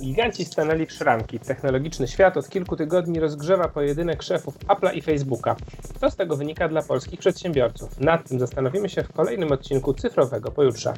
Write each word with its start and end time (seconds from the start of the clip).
Giganci 0.00 0.44
stanęli 0.44 0.86
w 0.86 0.92
szranki. 0.92 1.38
Technologiczny 1.38 2.08
świat 2.08 2.36
od 2.36 2.48
kilku 2.48 2.76
tygodni 2.76 3.20
rozgrzewa 3.20 3.68
pojedynek 3.68 4.22
szefów 4.22 4.58
Apple'a 4.58 4.94
i 4.94 5.02
Facebooka. 5.02 5.56
Co 6.00 6.10
z 6.10 6.16
tego 6.16 6.36
wynika 6.36 6.68
dla 6.68 6.82
polskich 6.82 7.20
przedsiębiorców? 7.20 8.00
Nad 8.00 8.28
tym 8.28 8.40
zastanowimy 8.40 8.88
się 8.88 9.02
w 9.02 9.12
kolejnym 9.12 9.52
odcinku 9.52 9.94
cyfrowego 9.94 10.50
pojutrze. 10.50 10.94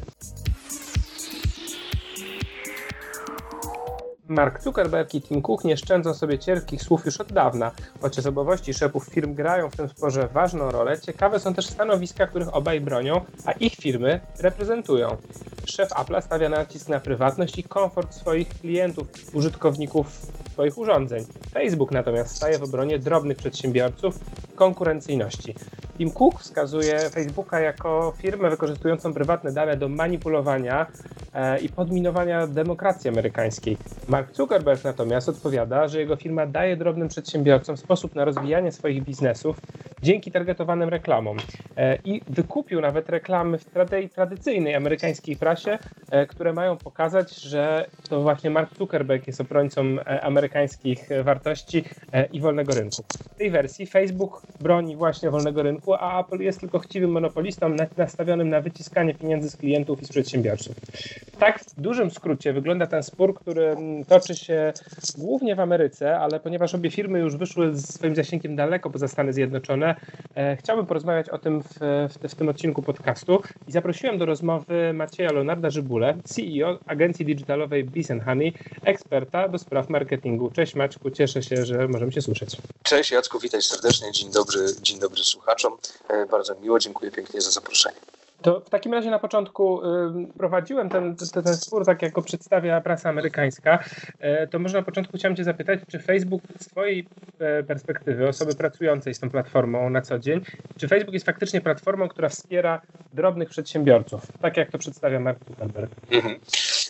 Mark 4.31 4.63
Zuckerberg 4.63 5.15
i 5.15 5.23
Tim 5.23 5.43
Cook 5.43 5.65
nie 5.65 5.77
szczędzą 5.77 6.15
sobie 6.15 6.39
cierpkich 6.39 6.83
słów 6.83 7.07
już 7.07 7.21
od 7.21 7.33
dawna. 7.33 7.73
Choć 8.01 8.19
osobowości 8.19 8.75
szefów 8.75 9.07
firm 9.07 9.35
grają 9.35 9.71
w 9.71 9.77
tym 9.77 9.89
sporze 9.89 10.29
ważną 10.29 10.71
rolę, 10.71 11.01
ciekawe 11.01 11.41
są 11.41 11.55
też 11.55 11.67
stanowiska, 11.67 12.27
których 12.27 12.55
obaj 12.55 12.81
bronią, 12.81 13.21
a 13.45 13.53
ich 13.53 13.75
firmy 13.75 14.21
reprezentują. 14.41 15.17
Szef 15.65 15.89
Apple 16.01 16.23
stawia 16.23 16.49
nacisk 16.49 16.89
na 16.89 17.01
prywatność 17.01 17.59
i 17.59 17.63
komfort 17.63 18.15
swoich 18.15 18.49
klientów, 18.49 19.07
użytkowników 19.33 20.07
swoich 20.53 20.79
urządzeń. 20.79 21.25
Facebook 21.53 21.91
natomiast 21.91 22.37
staje 22.37 22.59
w 22.59 22.63
obronie 22.63 22.99
drobnych 22.99 23.37
przedsiębiorców 23.37 24.19
konkurencyjności. 24.55 25.55
Tim 26.01 26.11
Cook 26.11 26.41
wskazuje 26.41 27.11
Facebooka 27.11 27.61
jako 27.61 28.13
firmę 28.17 28.51
wykorzystującą 28.51 29.15
prywatne 29.15 29.53
dane 29.53 29.77
do 29.77 29.89
manipulowania 29.89 30.87
e, 31.35 31.59
i 31.59 31.69
podminowania 31.69 32.47
demokracji 32.47 33.11
amerykańskiej. 33.11 33.77
Mark 34.21 34.37
Zuckerberg 34.37 34.85
natomiast 34.85 35.29
odpowiada, 35.29 35.89
że 35.89 36.01
jego 36.01 36.17
firma 36.17 36.47
daje 36.47 36.77
drobnym 36.77 37.09
przedsiębiorcom 37.09 37.77
sposób 37.77 38.15
na 38.15 38.25
rozwijanie 38.25 38.73
swoich 38.73 39.05
biznesów 39.05 39.57
dzięki 40.03 40.33
targetowanym 40.33 40.89
reklamom. 40.89 41.37
E, 41.77 41.99
I 42.05 42.21
wykupił 42.29 42.81
nawet 42.81 43.09
reklamy 43.09 43.59
w 43.59 43.65
tej 43.91 44.11
tradycyjnej 44.11 44.75
amerykańskiej 44.75 45.37
prasie, 45.37 45.79
e, 46.11 46.27
które 46.27 46.53
mają 46.53 46.77
pokazać, 46.77 47.37
że 47.37 47.87
to 48.09 48.21
właśnie 48.23 48.51
Mark 48.51 48.77
Zuckerberg 48.77 49.27
jest 49.27 49.41
obrońcą 49.41 49.83
e, 49.83 50.25
amerykańskich 50.25 51.09
wartości 51.25 51.85
i 52.33 52.41
wolnego 52.41 52.75
rynku. 52.75 53.03
W 53.35 53.39
tej 53.39 53.51
wersji 53.51 53.87
Facebook 53.87 54.43
broni 54.61 54.97
właśnie 54.97 55.31
wolnego 55.31 55.63
rynku, 55.63 55.95
a 55.95 56.21
Apple 56.21 56.39
jest 56.39 56.61
tylko 56.61 56.79
chciwym 56.79 57.11
monopolistą 57.11 57.77
nastawionym 57.97 58.49
na 58.49 58.61
wyciskanie 58.61 59.15
pieniędzy 59.15 59.51
z 59.51 59.57
klientów 59.57 60.03
i 60.03 60.05
z 60.05 60.09
przedsiębiorców. 60.09 60.75
Tak 61.39 61.61
w 61.61 61.81
dużym 61.81 62.11
skrócie 62.11 62.53
wygląda 62.53 62.87
ten 62.87 63.03
spór, 63.03 63.35
który 63.35 63.67
mm, 63.67 64.00
toczy 64.05 64.37
się 64.37 64.73
głównie 65.19 65.57
w 65.57 65.61
Ameryce, 65.61 66.19
ale 66.19 66.41
ponieważ 66.41 66.75
obie 66.75 66.91
firmy 66.91 67.19
już 67.19 67.37
wyszły 67.37 67.77
z 67.77 67.95
swoim 67.95 68.17
zasięgiem 68.17 68.57
daleko 68.57 68.91
poza 68.91 69.09
Stany 69.09 69.33
Zjednoczone, 69.33 69.97
e, 70.35 70.57
chciałbym 70.57 70.87
porozmawiać 70.87 71.29
o 71.29 71.39
tym 71.39 71.63
w, 71.63 71.69
w, 72.09 72.29
w, 72.29 72.35
tym 72.35 72.49
odcinku 72.49 72.83
podcastu 72.83 73.43
i 73.69 73.73
zaprosiłem 73.73 74.19
do 74.19 74.27
rozmowy 74.27 74.93
Macieja 74.93 75.33
Leonarda 75.33 75.71
Żybule, 75.71 76.17
CEO 76.25 76.79
agencji 76.87 77.25
digitalowej 77.25 77.85
Bees 77.85 78.09
Honey, 78.25 78.53
eksperta 78.85 79.49
do 79.49 79.59
spraw 79.59 79.89
marketingu. 79.89 80.51
Cześć 80.51 80.75
Maćku, 80.75 81.11
cieszę 81.11 81.43
się, 81.43 81.65
że 81.65 81.89
możemy 81.89 82.13
się 82.13 82.23
słyszeć. 82.23 82.57
Cześć 82.83 83.11
Jacku, 83.11 83.39
witaj 83.39 83.63
serdecznie, 83.63 84.13
dzień 84.13 84.33
dobry, 84.33 84.67
dzień 84.83 85.01
dobry 85.01 85.23
słuchaczom. 85.23 85.73
E, 86.09 86.27
bardzo 86.27 86.55
miło, 86.61 86.79
dziękuję 86.79 87.11
pięknie 87.11 87.41
za 87.41 87.51
zaproszenie. 87.51 87.97
To 88.43 88.61
w 88.61 88.71
takim 88.71 88.93
razie 88.93 89.11
na 89.11 89.19
początku 89.19 89.81
prowadziłem 90.39 90.89
ten, 90.89 91.17
ten, 91.17 91.45
ten 91.45 91.55
spór, 91.55 91.87
tak 91.87 92.03
jak 92.03 92.13
go 92.13 92.23
przedstawia 92.23 92.81
prasa 92.81 93.09
amerykańska. 93.09 93.85
Y, 94.45 94.49
to 94.49 94.59
może 94.59 94.79
na 94.79 94.85
początku 94.85 95.17
chciałem 95.17 95.37
Cię 95.37 95.45
zapytać, 95.45 95.81
czy 95.89 95.99
Facebook 95.99 96.43
z 96.59 96.69
Twojej 96.69 97.07
y, 97.61 97.65
perspektywy, 97.65 98.29
osoby 98.29 98.55
pracującej 98.55 99.15
z 99.15 99.21
tą 99.21 99.31
platformą 99.31 99.91
na 99.91 100.03
co 100.03 100.19
dzień, 100.19 100.41
czy 100.77 100.89
Facebook 100.89 101.15
jest 101.15 101.27
faktycznie 101.27 101.61
platformą, 101.61 102.09
która 102.09 102.29
wspiera 102.29 102.81
drobnych 103.13 103.49
przedsiębiorców, 103.49 104.27
tak 104.41 104.57
jak 104.57 104.71
to 104.71 104.79
przedstawia 104.79 105.21
Mark 105.21 105.39
Zuckerberg? 105.49 105.91
Mhm. 106.11 106.41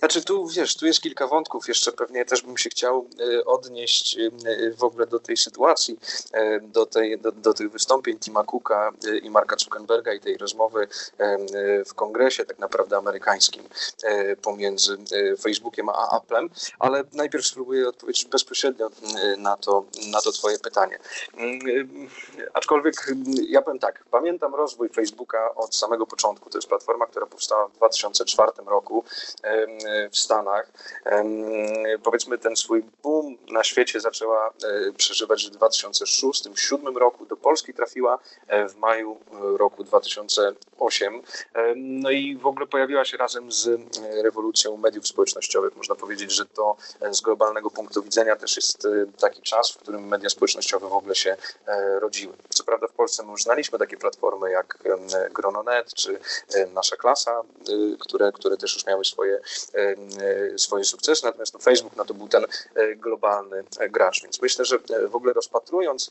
Znaczy 0.00 0.24
tu, 0.24 0.46
wiesz, 0.46 0.76
tu 0.76 0.86
jest 0.86 1.00
kilka 1.00 1.26
wątków. 1.26 1.68
Jeszcze 1.68 1.92
pewnie 1.92 2.24
też 2.24 2.42
bym 2.42 2.58
się 2.58 2.70
chciał 2.70 3.08
e, 3.20 3.44
odnieść 3.44 4.18
e, 4.18 4.30
w 4.70 4.84
ogóle 4.84 5.06
do 5.06 5.18
tej 5.18 5.36
sytuacji, 5.36 5.98
do, 6.62 6.86
tej, 6.86 7.18
do, 7.18 7.32
do 7.32 7.54
tych 7.54 7.70
wystąpień 7.70 8.18
Tima 8.18 8.44
Cooka 8.44 8.92
i 9.22 9.30
Marka 9.30 9.56
Zuckerberga 9.56 10.12
i 10.12 10.20
tej 10.20 10.36
rozmowy 10.36 10.88
w 11.86 11.94
kongresie 11.94 12.44
tak 12.44 12.58
naprawdę 12.58 12.96
amerykańskim 12.96 13.68
pomiędzy 14.42 14.98
Facebookiem 15.40 15.88
a 15.88 16.08
Applem, 16.10 16.50
ale 16.78 17.04
najpierw 17.12 17.46
spróbuję 17.46 17.88
odpowiedzieć 17.88 18.24
bezpośrednio 18.24 18.90
na 19.38 19.56
to, 19.56 19.84
na 20.10 20.20
to 20.20 20.32
twoje 20.32 20.58
pytanie. 20.58 20.98
Aczkolwiek 22.52 22.94
ja 23.48 23.62
powiem 23.62 23.78
tak, 23.78 24.04
pamiętam 24.10 24.54
rozwój 24.54 24.88
Facebooka 24.88 25.54
od 25.54 25.76
samego 25.76 26.06
początku. 26.06 26.50
To 26.50 26.58
jest 26.58 26.68
platforma, 26.68 27.06
która 27.06 27.26
powstała 27.26 27.68
w 27.68 27.72
2004 27.72 28.52
roku 28.66 29.04
w 30.12 30.18
Stanach. 30.18 30.72
Powiedzmy 32.02 32.38
ten 32.38 32.56
swój 32.56 32.82
boom 33.02 33.36
na 33.50 33.64
świecie 33.64 34.00
zaczęła 34.00 34.48
e, 34.48 34.92
przeżywać 34.92 35.50
w 35.50 35.58
2006-2007 35.58 36.96
roku. 36.96 37.26
Do 37.26 37.36
Polski 37.36 37.74
trafiła 37.74 38.18
e, 38.46 38.68
w 38.68 38.76
maju 38.76 39.18
e, 39.32 39.58
roku 39.58 39.84
2008. 39.84 41.22
No 41.76 42.10
i 42.10 42.36
w 42.36 42.46
ogóle 42.46 42.66
pojawiła 42.66 43.04
się 43.04 43.16
razem 43.16 43.52
z 43.52 43.80
rewolucją 44.24 44.76
mediów 44.76 45.06
społecznościowych. 45.08 45.76
Można 45.76 45.94
powiedzieć, 45.94 46.32
że 46.32 46.46
to 46.46 46.76
z 47.10 47.20
globalnego 47.20 47.70
punktu 47.70 48.02
widzenia 48.02 48.36
też 48.36 48.56
jest 48.56 48.88
taki 49.20 49.42
czas, 49.42 49.70
w 49.70 49.76
którym 49.76 50.08
media 50.08 50.30
społecznościowe 50.30 50.88
w 50.88 50.92
ogóle 50.92 51.14
się 51.14 51.36
rodziły. 52.00 52.34
Co 52.48 52.64
prawda 52.64 52.86
w 52.86 52.92
Polsce 52.92 53.22
my 53.22 53.30
już 53.30 53.42
znaliśmy 53.42 53.78
takie 53.78 53.96
platformy 53.96 54.50
jak 54.50 54.78
Grononet 55.32 55.94
czy 55.94 56.18
Nasza 56.74 56.96
Klasa, 56.96 57.42
które, 58.00 58.32
które 58.32 58.56
też 58.56 58.74
już 58.74 58.86
miały 58.86 59.04
swoje 59.04 59.40
E, 59.74 59.79
swoje 60.56 60.84
sukcesy, 60.84 61.24
natomiast 61.24 61.54
no, 61.54 61.60
Facebook 61.60 61.96
no, 61.96 62.04
to 62.04 62.14
był 62.14 62.28
ten 62.28 62.44
e, 62.74 62.96
globalny 62.96 63.64
e, 63.78 63.88
gracz, 63.88 64.22
więc 64.22 64.42
myślę, 64.42 64.64
że 64.64 64.78
w 65.08 65.16
ogóle 65.16 65.32
rozpatrując 65.32 66.10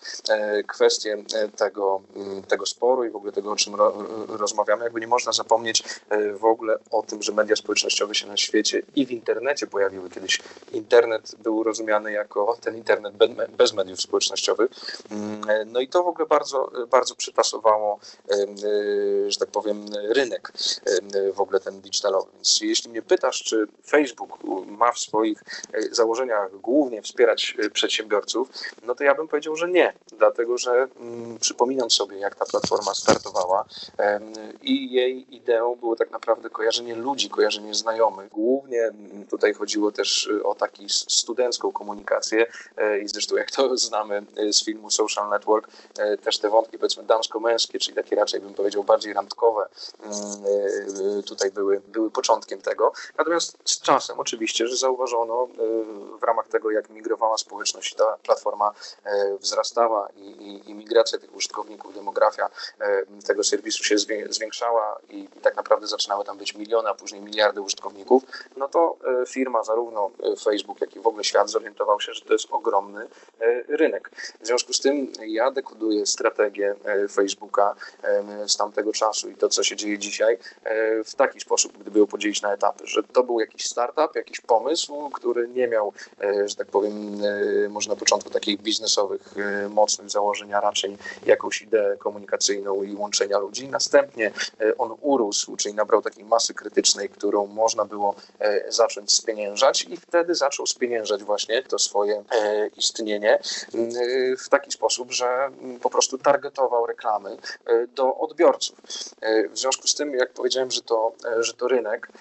kwestię 0.68 1.24
tego, 1.56 2.02
tego 2.48 2.66
sporu 2.66 3.04
i 3.06 3.10
w 3.10 3.16
ogóle 3.16 3.32
tego, 3.32 3.52
o 3.52 3.56
czym 3.56 3.76
ro, 3.76 3.94
rozmawiamy, 4.28 4.84
jakby 4.84 5.00
nie 5.00 5.08
można 5.08 5.32
zapomnieć 5.32 5.84
w 6.34 6.46
ogóle 6.46 6.78
o 6.92 7.04
tym, 7.04 7.22
że 7.22 7.32
media 7.32 7.56
społecznościowe 7.56 8.16
się 8.16 8.28
na 8.28 8.38
świecie 8.38 8.82
i 8.96 9.06
w 9.06 9.12
internecie 9.12 9.68
pojawiły. 9.68 10.10
Kiedyś 10.10 10.42
internet 10.72 11.36
był 11.40 11.64
rozumiany 11.64 12.12
jako 12.12 12.58
ten 12.62 12.76
internet 12.78 13.14
bez 13.58 13.74
mediów 13.74 14.02
społecznościowych. 14.02 14.72
Mm, 15.12 15.72
no 15.72 15.80
i 15.80 15.88
to 15.88 16.04
w 16.04 16.08
ogóle 16.08 16.28
bardzo, 16.28 16.72
bardzo 16.92 17.16
przytasowało, 17.16 18.00
że 19.28 19.40
tak 19.40 19.50
powiem, 19.50 19.86
rynek 20.10 20.52
w 21.34 21.42
ogóle 21.42 21.60
ten 21.60 21.82
digitalowy. 21.82 22.32
Więc 22.34 22.62
jeśli 22.62 22.90
mnie 22.90 23.02
pytasz, 23.02 23.44
czy 23.44 23.59
Facebook 23.86 24.30
ma 24.66 24.92
w 24.92 25.00
swoich 25.00 25.44
e, 25.74 25.82
założeniach 25.82 26.60
głównie 26.60 27.02
wspierać 27.02 27.56
e, 27.60 27.70
przedsiębiorców, 27.70 28.50
no 28.84 28.96
to 28.96 29.04
ja 29.04 29.16
bym 29.16 29.28
powiedział, 29.28 29.56
że 29.56 29.70
nie, 29.70 29.94
dlatego 30.18 30.58
że 30.58 30.88
mm, 31.00 31.38
przypominam 31.40 31.92
sobie, 31.92 32.18
jak 32.18 32.36
ta 32.36 32.46
platforma 32.46 32.94
startowała 32.94 33.66
i 34.62 34.92
jej 34.92 35.36
ideą 35.36 35.76
było 35.76 35.96
tak 35.96 36.12
naprawdę 36.12 36.50
kojarzenie 36.50 36.96
ludzi, 36.96 37.30
kojarzenie 37.30 37.74
znajomych. 37.74 38.32
Głównie 38.32 38.82
mm, 38.82 39.26
tutaj 39.26 39.54
chodziło 39.54 39.92
też 39.92 40.30
e, 40.40 40.44
o 40.44 40.56
taką 40.56 40.70
studencką 40.90 41.72
komunikację 41.72 42.46
i 43.04 43.08
zresztą 43.08 43.36
jak 43.36 43.52
to 43.52 43.78
znamy 43.88 44.24
z 44.52 44.66
filmu 44.66 44.92
Social 44.92 45.30
Network, 45.30 45.68
też 46.24 46.40
te 46.40 46.50
wątki 46.50 46.78
powiedzmy 46.78 47.04
damsko-męskie, 47.04 47.80
czyli 47.80 47.96
takie 47.96 48.16
raczej 48.16 48.42
bym 48.42 48.54
powiedział 48.54 48.84
bardziej 48.84 49.14
randkowe, 49.14 49.70
mm, 50.04 51.24
tutaj 51.24 51.52
były, 51.52 51.82
były 51.88 52.12
początkiem 52.12 52.62
tego. 52.62 52.92
Natomiast 53.18 53.49
Z 53.66 53.82
czasem 53.82 54.20
oczywiście, 54.20 54.68
że 54.68 54.76
zauważono 54.76 55.44
e, 55.44 55.48
w 56.20 56.24
ramach 56.24 56.48
tego, 56.48 56.72
jak 56.72 56.90
migrowała 56.90 57.38
społeczność, 57.38 57.94
ta 57.94 58.18
platforma 58.24 58.72
e, 59.04 59.38
wzrastała 59.38 60.10
i, 60.16 60.22
i, 60.22 60.70
i 60.70 60.74
migracja 60.74 61.20
tych 61.20 61.36
użytkowników, 61.36 61.94
demografia 61.94 62.50
e, 62.80 63.06
tego 63.28 63.44
serwisu 63.44 63.84
się 63.84 63.96
zwiększała 64.30 65.00
i 65.10 65.28
tak 65.42 65.56
naprawdę 65.56 65.88
zaczynały 65.88 66.26
tam 66.26 66.38
być 66.38 66.56
miliony, 66.56 66.90
a 66.90 66.94
później 66.94 67.22
miliardy 67.22 67.62
użytkowników, 67.62 68.24
no 68.58 68.68
to 68.68 68.98
firma, 69.28 69.64
zarówno 69.64 70.12
Facebook, 70.44 70.82
jak 70.82 70.96
i 70.96 71.00
w 71.00 71.08
ogóle 71.08 71.24
świat 71.24 71.50
zorientował 71.50 72.00
się, 72.00 72.14
że 72.14 72.22
to 72.22 72.34
jest 72.34 72.48
ogromny 72.52 73.08
rynek. 73.68 74.12
W 74.42 74.48
związku 74.48 74.74
z 74.74 74.80
tym 74.80 75.12
ja 75.28 75.52
dekoduję 75.52 76.06
strategię 76.06 76.76
Facebooka 77.12 77.76
z 78.48 78.58
tamtego 78.58 78.94
czasu 78.94 79.30
i 79.30 79.36
to, 79.36 79.50
co 79.50 79.64
się 79.64 79.76
dzieje 79.76 79.98
dzisiaj 79.98 80.38
w 81.06 81.16
taki 81.16 81.40
sposób, 81.40 81.78
gdyby 81.78 82.00
ją 82.00 82.08
podzielić 82.08 82.42
na 82.42 82.54
etapy, 82.54 82.88
że 82.88 83.04
to 83.04 83.24
był 83.24 83.39
jakiś 83.40 83.66
startup, 83.66 84.16
jakiś 84.16 84.42
pomysł, 84.42 85.10
który 85.10 85.48
nie 85.48 85.68
miał, 85.68 85.94
e, 86.22 86.48
że 86.48 86.56
tak 86.56 86.68
powiem, 86.68 87.22
e, 87.66 87.70
może 87.70 87.90
na 87.90 87.96
początku 87.96 88.30
takich 88.30 88.62
biznesowych, 88.62 89.34
e, 89.38 89.70
mocnych 89.70 90.10
założeń, 90.10 90.54
a 90.54 90.60
raczej 90.60 90.98
jakąś 91.26 91.62
ideę 91.62 91.98
komunikacyjną 91.98 92.84
i 92.84 92.96
łączenia 92.96 93.40
ludzi. 93.40 93.68
Następnie 93.68 94.32
on 94.78 94.96
urósł, 95.02 95.56
czyli 95.56 95.76
nabrał 95.76 96.02
takiej 96.02 96.26
masy 96.26 96.54
krytycznej, 96.54 97.10
którą 97.10 97.48
można 97.48 97.86
było 97.86 98.16
zacząć 98.70 99.14
spieniężać 99.14 99.84
i 99.84 99.98
wtedy 99.98 100.36
zaczął 100.36 100.66
spieniężać 100.66 101.24
właśnie 101.24 101.64
to 101.64 101.80
swoje 101.80 102.24
istnienie 102.78 103.40
w 104.46 104.50
taki 104.50 104.72
sposób, 104.72 105.12
że 105.12 105.52
po 105.82 105.90
prostu 105.90 106.18
targetował 106.18 106.86
reklamy 106.86 107.38
do 107.96 108.16
odbiorców. 108.16 108.78
W 109.52 109.58
związku 109.58 109.88
z 109.88 109.96
tym, 109.96 110.14
jak 110.14 110.34
powiedziałem, 110.34 110.72
że 110.72 110.82
to, 110.82 111.12
że 111.40 111.54
to 111.54 111.68
rynek, 111.68 112.12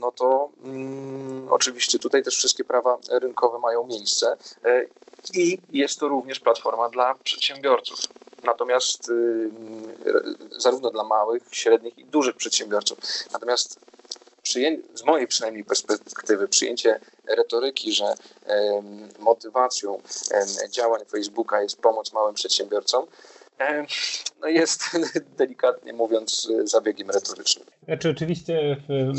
no 0.00 0.12
to 0.16 0.50
mm, 0.64 1.48
oczywiście 1.50 1.98
tutaj 1.98 2.22
też 2.22 2.36
wszystkie 2.36 2.64
prawa 2.64 2.98
rynkowe 3.10 3.58
mają 3.58 3.86
miejsce 3.86 4.36
e, 4.64 4.86
i 5.34 5.58
jest 5.72 6.00
to 6.00 6.08
również 6.08 6.40
platforma 6.40 6.88
dla 6.88 7.14
przedsiębiorców. 7.14 7.98
Natomiast 8.44 9.08
y, 9.08 9.50
zarówno 10.58 10.90
dla 10.90 11.04
małych, 11.04 11.42
średnich 11.50 11.98
i 11.98 12.04
dużych 12.04 12.36
przedsiębiorców. 12.36 12.98
Natomiast 13.32 13.80
z 14.94 15.04
mojej 15.04 15.26
przynajmniej 15.26 15.64
perspektywy 15.64 16.48
przyjęcie 16.48 17.00
retoryki, 17.28 17.92
że 17.92 18.14
motywacją 19.18 20.02
działań 20.70 21.04
Facebooka 21.10 21.62
jest 21.62 21.76
pomoc 21.76 22.12
małym 22.12 22.34
przedsiębiorcom, 22.34 23.06
no 24.40 24.48
jest 24.48 24.82
delikatnie 25.38 25.92
mówiąc 25.92 26.52
zabiegiem 26.64 27.10
retorycznym. 27.10 27.66
Znaczy 27.84 28.10
oczywiście 28.10 28.76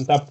ta 0.07 0.25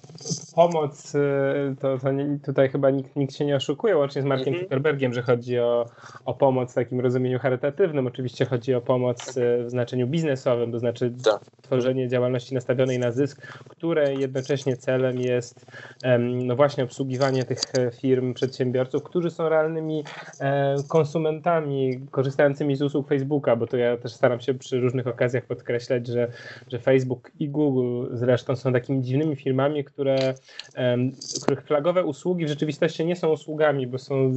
pomoc, 0.55 1.15
y, 1.15 1.75
to, 1.81 1.97
to 1.97 2.11
nie, 2.11 2.39
tutaj 2.45 2.69
chyba 2.69 2.89
nikt, 2.89 3.15
nikt 3.15 3.35
się 3.35 3.45
nie 3.45 3.55
oszukuje, 3.55 3.97
łącznie 3.97 4.21
z 4.21 4.25
Markiem 4.25 4.53
-hmm. 4.53 4.59
Zuckerbergiem, 4.59 5.13
że 5.13 5.21
chodzi 5.21 5.59
o, 5.59 5.85
o 6.25 6.33
pomoc 6.33 6.71
w 6.71 6.75
takim 6.75 6.99
rozumieniu 6.99 7.39
charytatywnym. 7.39 8.07
Oczywiście 8.07 8.45
chodzi 8.45 8.73
o 8.73 8.81
pomoc 8.81 9.37
y, 9.37 9.63
w 9.65 9.69
znaczeniu 9.69 10.07
biznesowym, 10.07 10.71
to 10.71 10.79
znaczy 10.79 11.13
tak. 11.23 11.41
tworzenie 11.61 12.07
działalności 12.07 12.53
nastawionej 12.53 12.99
na 12.99 13.11
zysk, 13.11 13.41
które 13.69 14.13
jednocześnie 14.13 14.77
celem 14.77 15.19
jest 15.19 15.65
no 16.45 16.55
właśnie 16.55 16.83
obsługiwanie 16.83 17.43
tych 17.43 17.59
e, 17.79 17.91
firm, 17.91 18.33
przedsiębiorców, 18.33 19.03
którzy 19.03 19.31
są 19.31 19.49
realnymi 19.49 20.03
e, 20.39 20.75
konsumentami 20.89 22.07
korzystającymi 22.11 22.75
z 22.75 22.81
usług 22.81 23.07
Facebooka, 23.07 23.55
bo 23.55 23.67
to 23.67 23.77
ja 23.77 23.96
też 23.97 24.13
staram 24.13 24.39
się 24.39 24.53
przy 24.53 24.79
różnych 24.79 25.07
okazjach 25.07 25.45
podkreślać, 25.45 26.07
że, 26.07 26.27
że 26.71 26.79
Facebook 26.79 27.31
i 27.39 27.49
Google 27.49 28.07
zresztą 28.13 28.55
są 28.55 28.73
takimi 28.73 29.01
dziwnymi 29.01 29.35
firmami, 29.35 29.83
które, 29.83 30.33
których 31.43 31.63
flagowe 31.63 32.03
usługi 32.03 32.45
w 32.45 32.49
rzeczywistości 32.49 33.05
nie 33.05 33.15
są 33.15 33.31
usługami, 33.31 33.87
bo 33.87 33.97
są 33.97 34.31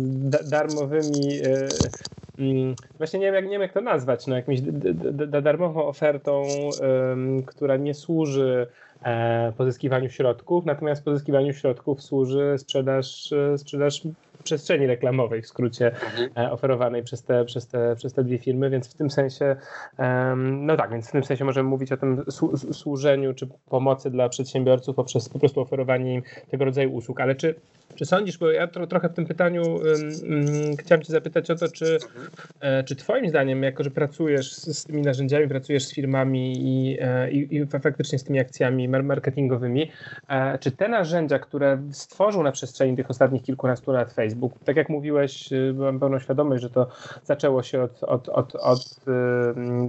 darmowymi 0.51 1.41
e, 1.45 1.69
mm, 2.39 2.75
właśnie 2.99 3.21
nie 3.21 3.27
wiem, 3.27 3.35
jak, 3.35 3.45
nie 3.45 3.51
wiem 3.51 3.63
jak 3.63 3.73
to 3.73 3.81
nazwać, 3.81 4.27
no 4.27 4.37
jakimś 4.37 4.61
darmową 5.43 5.87
ofertą, 5.87 6.43
która 7.47 7.77
nie 7.77 7.95
służy 7.95 8.67
e, 9.03 9.53
pozyskiwaniu 9.57 10.11
środków, 10.11 10.65
natomiast 10.65 11.05
pozyskiwaniu 11.05 11.53
środków 11.53 12.03
służy 12.03 12.55
sprzedaż, 12.59 13.33
e, 13.33 13.59
sprzedaż 13.59 14.03
przestrzeni 14.45 14.87
reklamowej 14.87 15.43
w 15.43 15.47
skrócie 15.47 15.87
mhm. 15.87 16.31
E, 16.37 16.53
oferowanej 16.53 17.03
przez 17.03 17.23
te, 17.23 17.45
przez, 17.45 17.67
te, 17.67 17.97
przez 17.97 18.13
te 18.13 18.25
dwie 18.25 18.39
firmy, 18.39 18.71
więc 18.71 18.95
w 18.95 18.95
tym 18.95 19.11
sensie, 19.11 19.57
no 20.37 20.77
tak, 20.77 20.91
więc 20.91 21.09
w 21.09 21.13
tym 21.13 21.25
sensie 21.25 21.45
możemy 21.45 21.69
mówić 21.69 21.93
o 21.93 21.97
tym 21.97 22.25
służeniu 22.73 23.35
czy 23.35 23.49
pomocy 23.69 24.11
dla 24.11 24.29
przedsiębiorców 24.29 24.97
poprzez 24.97 25.29
po 25.29 25.39
prostu 25.39 25.61
oferowanie 25.61 26.15
im 26.15 26.23
tego 26.51 26.65
rodzaju 26.65 26.93
usług, 26.93 27.21
ale 27.21 27.35
czy, 27.35 27.55
czy 27.95 28.05
sądzisz, 28.05 28.39
bo 28.39 28.51
ja 28.51 28.67
tro, 28.67 28.87
trochę 28.87 29.09
w 29.09 29.15
tym 29.15 29.27
pytaniu 29.27 29.63
um, 29.63 30.77
chciałem 30.79 31.03
cię 31.03 31.13
zapytać 31.13 31.51
o 31.51 31.55
to, 31.55 31.69
czy, 31.69 31.95
mhm. 31.95 32.31
E, 32.61 32.85
czy 32.85 32.97
twoim 32.97 33.29
zdaniem, 33.29 33.63
jako 33.63 33.85
że 33.85 33.91
pracujesz 33.91 34.53
z, 34.53 34.79
z 34.79 34.85
tymi 34.85 35.03
narzędziami, 35.03 35.49
pracujesz 35.49 35.85
z 35.85 35.95
firmami 35.95 36.53
i, 36.59 36.99
e, 37.01 37.31
i, 37.31 37.57
i 37.57 37.67
faktycznie 37.67 38.19
z 38.19 38.25
tymi 38.25 38.41
akcjami 38.41 38.89
marketingowymi, 38.89 39.91
czy 40.61 40.71
te 40.71 40.89
narzędzia, 40.89 41.39
które 41.39 41.83
stworzył 41.93 42.43
na 42.43 42.53
przestrzeni 42.53 42.97
tych 42.97 43.11
ostatnich 43.11 43.43
kilkunastu 43.43 43.93
lat 43.93 44.13
Facebook, 44.13 44.30
Facebook. 44.31 44.53
Tak 44.65 44.77
jak 44.77 44.89
mówiłeś, 44.89 45.51
mam 45.75 46.01
pełną 46.01 46.19
świadomość, 46.19 46.63
że 46.63 46.71
to 46.71 46.87
zaczęło 47.25 47.63
się 47.63 47.83
od, 47.83 48.05
od, 48.05 48.29
od, 48.29 48.55
od 48.55 48.81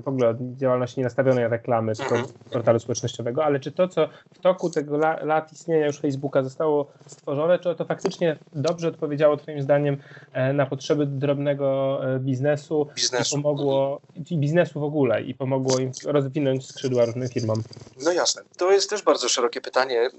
w 0.03 0.07
ogóle 0.07 0.29
od 0.29 0.38
działalności 0.57 0.99
nienastawionej 0.99 1.47
reklamy 1.47 1.95
czy 1.95 2.03
mhm. 2.03 2.25
portalu 2.51 2.79
społecznościowego, 2.79 3.45
ale 3.45 3.59
czy 3.59 3.71
to, 3.71 3.88
co 3.88 4.09
w 4.33 4.39
toku 4.39 4.69
tego 4.69 4.97
lat 4.97 5.51
istnienia 5.51 5.88
już 5.88 5.99
Facebooka 5.99 6.43
zostało 6.43 6.91
stworzone, 7.07 7.59
czy 7.59 7.75
to 7.75 7.85
faktycznie 7.85 8.38
dobrze 8.53 8.88
odpowiedziało 8.88 9.38
Twoim 9.38 9.61
zdaniem 9.61 9.97
e, 10.33 10.53
na 10.53 10.65
potrzeby 10.65 11.05
drobnego 11.05 11.99
biznesu, 12.19 12.88
biznesu. 12.95 13.39
i 13.39 13.41
pomogło 13.41 14.01
i 14.29 14.38
biznesu 14.38 14.79
w 14.79 14.83
ogóle 14.83 15.21
i 15.21 15.33
pomogło 15.33 15.79
im 15.79 15.91
rozwinąć 16.05 16.67
skrzydła 16.67 17.05
różnym 17.05 17.29
firmom? 17.29 17.63
No 18.03 18.11
jasne. 18.11 18.41
To 18.57 18.71
jest 18.71 18.89
też 18.89 19.01
bardzo 19.03 19.29
szerokie 19.29 19.61
pytanie. 19.61 20.01
E, 20.01 20.11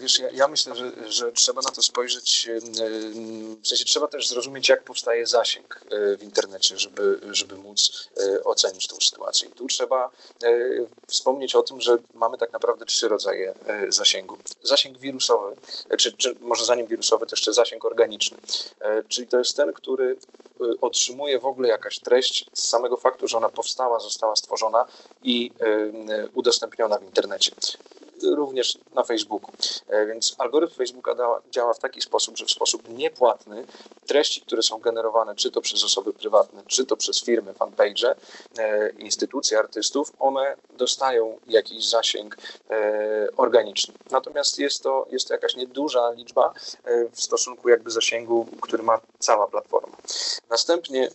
wiesz, 0.00 0.18
ja, 0.18 0.28
ja 0.30 0.48
myślę, 0.48 0.74
że, 0.74 1.12
że 1.12 1.32
trzeba 1.32 1.60
na 1.62 1.70
to 1.70 1.82
spojrzeć 1.82 2.50
w 3.56 3.68
sensie 3.68 3.84
trzeba 3.84 4.08
też 4.08 4.28
zrozumieć, 4.28 4.68
jak 4.68 4.84
powstaje 4.84 5.26
zasięg 5.26 5.80
e, 5.90 6.16
w 6.16 6.22
internecie, 6.22 6.78
żeby, 6.78 7.20
żeby 7.30 7.56
móc 7.56 8.08
e, 8.16 8.44
ocenić 8.44 8.86
tą 8.86 8.96
sytuację. 9.00 9.48
I 9.48 9.52
tu 9.52 9.66
trzeba 9.66 10.10
e, 10.44 10.50
wspomnieć 11.06 11.54
o 11.54 11.62
tym, 11.62 11.80
że 11.80 11.98
mamy 12.14 12.38
tak 12.38 12.52
naprawdę 12.52 12.86
trzy 12.86 13.08
rodzaje 13.08 13.54
zasięgu. 13.88 14.38
Zasięg 14.62 14.98
wirusowy, 14.98 15.56
czy, 15.98 16.12
czy 16.12 16.34
może 16.40 16.64
zanim 16.64 16.86
wirusowy, 16.86 17.26
to 17.26 17.36
jeszcze 17.36 17.52
zasięg 17.52 17.84
organiczny. 17.84 18.38
Czyli 19.08 19.26
to 19.26 19.38
jest 19.38 19.56
ten, 19.56 19.72
który 19.72 20.16
otrzymuje 20.80 21.38
w 21.38 21.46
ogóle 21.46 21.68
jakaś 21.68 21.98
treść 21.98 22.46
z 22.52 22.68
samego 22.68 22.96
faktu, 22.96 23.28
że 23.28 23.36
ona 23.36 23.48
powstała, 23.48 24.00
została 24.00 24.36
stworzona 24.36 24.86
i 25.22 25.50
udostępniona 26.34 26.98
w 26.98 27.02
internecie 27.02 27.52
również 28.22 28.78
na 28.94 29.02
Facebooku. 29.02 29.50
E, 29.88 30.06
więc 30.06 30.34
algorytm 30.38 30.74
Facebooka 30.74 31.16
działa 31.50 31.74
w 31.74 31.78
taki 31.78 32.00
sposób, 32.00 32.36
że 32.38 32.44
w 32.44 32.50
sposób 32.50 32.88
niepłatny 32.88 33.66
treści, 34.06 34.40
które 34.40 34.62
są 34.62 34.78
generowane 34.78 35.34
czy 35.34 35.50
to 35.50 35.60
przez 35.60 35.84
osoby 35.84 36.12
prywatne, 36.12 36.62
czy 36.66 36.86
to 36.86 36.96
przez 36.96 37.24
firmy, 37.24 37.54
fanpage, 37.54 38.14
e, 38.58 38.90
instytucje 38.90 39.58
artystów, 39.58 40.12
one 40.18 40.56
dostają 40.70 41.38
jakiś 41.46 41.88
zasięg 41.88 42.36
e, 42.70 43.28
organiczny. 43.36 43.94
Natomiast 44.10 44.58
jest 44.58 44.82
to, 44.82 45.06
jest 45.10 45.28
to 45.28 45.34
jakaś 45.34 45.56
nieduża 45.56 46.10
liczba 46.10 46.52
w 47.12 47.20
stosunku 47.20 47.68
jakby 47.68 47.90
zasięgu, 47.90 48.46
który 48.60 48.82
ma 48.82 49.00
cała 49.18 49.46
platforma. 49.46 49.96
Następnie 50.50 51.08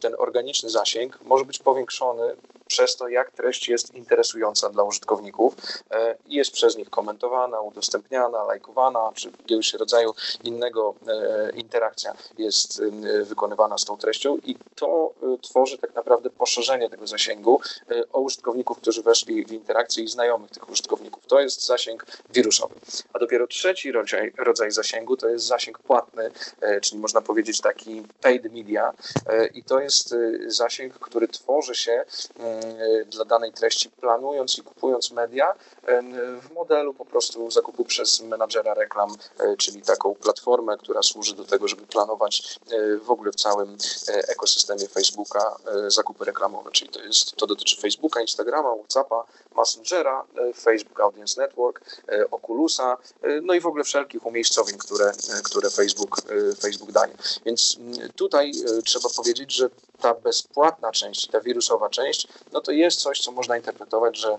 ten 0.00 0.14
organiczny 0.18 0.70
zasięg 0.70 1.18
może 1.24 1.44
być 1.44 1.58
powiększony 1.58 2.36
przez 2.66 2.96
to, 2.96 3.08
jak 3.08 3.30
treść 3.30 3.68
jest 3.68 3.94
interesująca 3.94 4.70
dla 4.70 4.82
użytkowników 4.82 5.54
i 6.26 6.34
jest 6.34 6.52
przez 6.52 6.76
nich 6.76 6.90
komentowana, 6.90 7.60
udostępniana, 7.60 8.44
lajkowana, 8.44 9.12
czy 9.14 9.30
jakiegoś 9.40 9.74
rodzaju 9.74 10.14
innego 10.44 10.94
e, 11.08 11.50
interakcja 11.50 12.14
jest 12.38 12.80
e, 12.80 13.24
wykonywana 13.24 13.78
z 13.78 13.84
tą 13.84 13.96
treścią 13.96 14.36
i 14.36 14.56
to 14.74 15.12
e, 15.22 15.38
tworzy 15.42 15.78
tak 15.78 15.94
naprawdę 15.94 16.30
poszerzenie 16.30 16.90
tego 16.90 17.06
zasięgu 17.06 17.60
o 18.12 18.20
użytkowników, 18.20 18.78
którzy 18.78 19.02
weszli 19.02 19.44
w 19.44 19.52
interakcję 19.52 20.04
i 20.04 20.08
znajomych 20.08 20.50
tych 20.50 20.70
użytkowników. 20.70 21.26
To 21.26 21.40
jest 21.40 21.66
zasięg 21.66 22.06
wirusowy. 22.30 22.74
A 23.12 23.18
dopiero 23.18 23.46
trzeci 23.46 23.92
rodzaj, 23.92 24.32
rodzaj 24.38 24.70
zasięgu 24.70 25.16
to 25.16 25.28
jest 25.28 25.44
zasięg 25.44 25.78
płatny, 25.78 26.30
czyli 26.82 27.00
można 27.00 27.20
powiedzieć 27.20 27.60
taki 27.60 28.02
paid 28.22 28.52
media 28.52 28.92
i 29.54 29.62
to 29.62 29.80
jest 29.80 30.14
zasięg, 30.46 30.98
który 30.98 31.28
tworzy 31.28 31.74
się 31.74 32.04
dla 33.06 33.24
danej 33.24 33.52
treści 33.52 33.90
planując 33.90 34.58
i 34.58 34.62
kupując 34.62 35.10
media 35.10 35.54
w 36.42 36.54
modelu 36.54 36.94
po 36.94 37.04
prostu 37.04 37.50
zakupu 37.50 37.84
przez 37.84 38.20
menadżera 38.20 38.74
reklam, 38.74 39.16
e, 39.40 39.56
czyli 39.56 39.82
taką 39.82 40.14
platformę, 40.14 40.78
która 40.78 41.02
służy 41.02 41.34
do 41.34 41.44
tego, 41.44 41.68
żeby 41.68 41.86
planować 41.86 42.58
e, 42.70 42.96
w 42.96 43.10
ogóle 43.10 43.32
w 43.32 43.36
całym 43.36 43.76
e, 44.08 44.28
ekosystemie 44.28 44.88
Facebooka 44.88 45.56
zakupy 45.88 46.24
reklamowe, 46.24 46.70
czyli 46.70 46.90
to 46.90 47.02
jest, 47.02 47.36
to 47.36 47.46
dotyczy 47.46 47.76
Facebooka, 47.80 48.20
Instagrama, 48.20 48.74
Whatsappa, 48.74 49.24
Messengera, 49.56 50.24
Facebook 50.54 51.00
Audience 51.00 51.40
Network, 51.40 51.80
Oculusa, 52.30 52.96
no 53.42 53.54
i 53.54 53.60
w 53.60 53.66
ogóle 53.66 53.84
wszelkich 53.84 54.26
umiejscowień, 54.26 54.78
które, 54.78 55.12
które 55.44 55.70
Facebook, 55.70 56.16
Facebook 56.60 56.92
daje. 56.92 57.16
Więc 57.44 57.76
mm, 57.80 58.12
tutaj 58.12 58.52
trzeba 58.84 59.08
powiedzieć, 59.16 59.52
że 59.52 59.70
ta 60.00 60.14
bezpłatna 60.14 60.92
część, 60.92 61.26
ta 61.26 61.40
wirusowa 61.40 61.90
część, 61.90 62.28
no 62.52 62.60
to 62.60 62.72
jest 62.72 63.00
coś, 63.00 63.20
co 63.20 63.32
można 63.32 63.56
interpretować, 63.56 64.18
że 64.18 64.38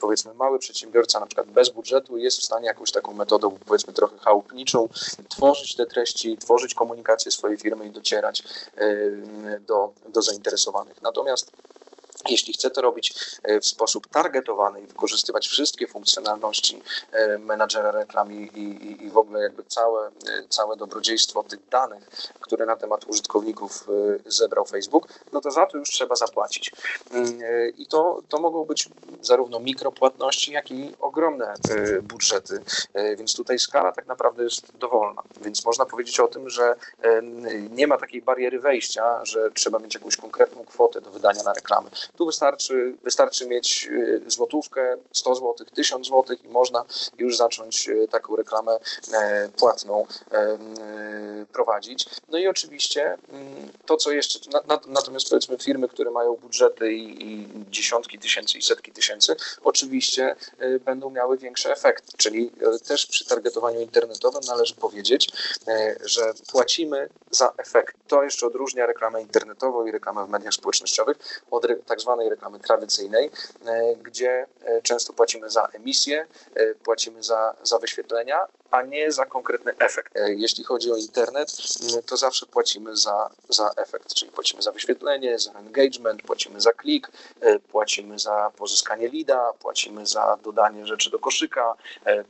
powiedzmy 0.00 0.34
mały 0.34 0.58
przedsiębiorca 0.58 1.20
na 1.20 1.26
przykład 1.26 1.46
bez 1.46 1.68
budżetu 1.70 2.18
jest 2.18 2.38
w 2.38 2.44
stanie 2.44 2.66
jakąś 2.66 2.92
taką 2.92 3.12
metodą, 3.12 3.58
powiedzmy 3.66 3.92
trochę 3.92 4.18
chałupniczą, 4.18 4.88
tworzyć 5.28 5.76
te 5.76 5.86
treści, 5.86 6.38
tworzyć 6.38 6.74
komunikację 6.74 7.32
swojej 7.32 7.58
firmy 7.58 7.86
i 7.86 7.90
docierać 7.90 8.42
do, 9.60 9.92
do 10.08 10.22
zainteresowanych. 10.22 11.02
Natomiast 11.02 11.50
Jeśli 12.28 12.52
chcę 12.52 12.70
to 12.70 12.82
robić 12.82 13.14
e, 13.42 13.60
w 13.60 13.66
sposób 13.66 14.08
targetowany 14.08 14.80
i 14.80 14.86
wykorzystywać 14.86 15.48
wszystkie 15.48 15.86
funkcjonalności 15.86 16.82
e, 17.12 17.38
menadżera 17.38 17.90
reklam 17.90 18.32
i, 18.32 18.36
i, 18.36 19.04
i 19.04 19.10
w 19.10 19.16
ogóle 19.16 19.42
jakby 19.42 19.64
całe, 19.64 20.06
e, 20.06 20.12
całe 20.48 20.76
dobrodziejstwo 20.76 21.42
tych 21.42 21.68
danych, 21.68 22.08
które 22.40 22.66
na 22.66 22.76
temat 22.76 23.04
użytkowników 23.04 23.88
zebrał 24.26 24.64
Facebook, 24.64 25.08
no 25.32 25.40
to 25.40 25.50
za 25.50 25.66
to 25.66 25.78
już 25.78 25.90
trzeba 25.90 26.16
zapłacić. 26.16 26.72
Mm, 27.10 27.38
I 27.78 27.86
to, 27.86 28.22
to 28.28 28.40
mogą 28.40 28.64
być 28.64 28.88
zarówno 29.20 29.60
mikropłatności, 29.60 30.52
jak 30.52 30.70
i 30.70 30.94
ogromne 31.00 31.54
budżety, 32.02 32.62
więc 33.16 33.34
tutaj 33.34 33.58
skala 33.58 33.92
tak 33.92 34.06
naprawdę 34.06 34.44
jest 34.44 34.76
dowolna. 34.76 35.22
Więc 35.40 35.64
można 35.64 35.86
powiedzieć 35.86 36.20
o 36.20 36.28
tym, 36.28 36.50
że 36.50 36.76
nie 37.70 37.86
ma 37.86 37.98
takiej 37.98 38.22
bariery 38.22 38.60
wejścia, 38.60 39.24
że 39.24 39.50
trzeba 39.50 39.78
mieć 39.78 39.94
jakąś 39.94 40.16
konkretną 40.16 40.64
kwotę 40.64 41.00
do 41.00 41.10
wydania 41.10 41.42
na 41.42 41.52
reklamy 41.52 41.90
tu 42.16 42.26
wystarczy, 42.26 42.96
wystarczy 43.02 43.46
mieć 43.46 43.88
y, 43.90 44.22
złotówkę, 44.26 44.96
100 45.12 45.34
zł, 45.34 45.54
1000 45.74 46.08
zł 46.08 46.36
i 46.44 46.48
można 46.48 46.84
już 47.18 47.36
zacząć 47.36 47.88
y, 47.88 48.08
taką 48.10 48.36
reklamę 48.36 48.78
e, 49.12 49.48
płatną 49.56 50.06
e, 50.32 50.58
prowadzić. 51.52 52.06
No 52.28 52.38
i 52.38 52.46
oczywiście 52.46 53.04
mm, 53.04 53.68
to, 53.86 53.96
co 53.96 54.12
jeszcze, 54.12 54.38
natomiast 54.86 55.28
powiedzmy 55.28 55.58
firmy, 55.58 55.88
które 55.88 56.10
mają 56.10 56.36
budżety 56.36 56.92
i, 56.92 57.48
dziesiątki 57.70 58.18
tysięcy 58.18 58.58
i 58.58 58.62
setki 58.62 58.92
tysięcy, 58.92 59.36
oczywiście 59.64 60.36
y, 60.62 60.80
będą 60.80 61.10
miały 61.10 61.38
większy 61.38 61.72
efekt, 61.72 62.16
czyli 62.16 62.50
też 62.88 63.06
przy 63.06 63.24
targetowaniu 63.24 63.80
internetowym 63.80 64.42
należy 64.46 64.74
powiedzieć, 64.74 65.32
e, 65.68 65.96
że 66.04 66.32
płacimy 66.52 67.08
za 67.30 67.52
efekt. 67.56 67.96
To 68.08 68.22
jeszcze 68.22 68.46
odróżnia 68.46 68.86
reklamę 68.86 69.22
internetową 69.22 69.86
i 69.86 69.90
reklamę 69.90 70.26
w 70.26 70.28
mediach 70.28 70.54
społecznościowych 70.54 71.16
od 71.50 71.64
tak 71.86 72.00
zwanej 72.04 72.28
reklamy 72.28 72.58
tradycyjnej, 72.60 73.30
e, 73.66 73.96
gdzie 73.96 74.46
e, 74.64 74.82
często 74.82 75.12
płacimy 75.12 75.50
za 75.50 75.68
emisję, 75.72 76.26
e, 76.54 76.74
płacimy 76.74 77.22
za, 77.22 77.56
za 77.62 77.78
wyświetlenia, 77.78 78.38
a 78.74 78.82
nie 78.82 79.12
za 79.12 79.26
konkretny 79.26 79.72
efekt. 79.78 80.14
Jeśli 80.26 80.64
chodzi 80.64 80.92
o 80.92 80.96
internet, 80.96 81.56
to 82.06 82.16
zawsze 82.16 82.46
płacimy 82.46 82.96
za, 82.96 83.30
za 83.48 83.70
efekt, 83.76 84.14
czyli 84.14 84.32
płacimy 84.32 84.62
za 84.62 84.72
wyświetlenie, 84.72 85.38
za 85.38 85.52
engagement, 85.52 86.22
płacimy 86.22 86.60
za 86.60 86.72
klik, 86.72 87.10
płacimy 87.70 88.18
za 88.18 88.52
pozyskanie 88.56 89.08
lida, 89.08 89.52
płacimy 89.60 90.06
za 90.06 90.38
dodanie 90.42 90.86
rzeczy 90.86 91.10
do 91.10 91.18
koszyka, 91.18 91.74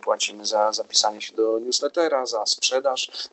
płacimy 0.01 0.47
za 0.47 0.73
zapisanie 0.73 1.21
się 1.21 1.37
do 1.37 1.59
newslettera, 1.59 2.27
za 2.27 2.47
sprzedaż, 2.47 3.29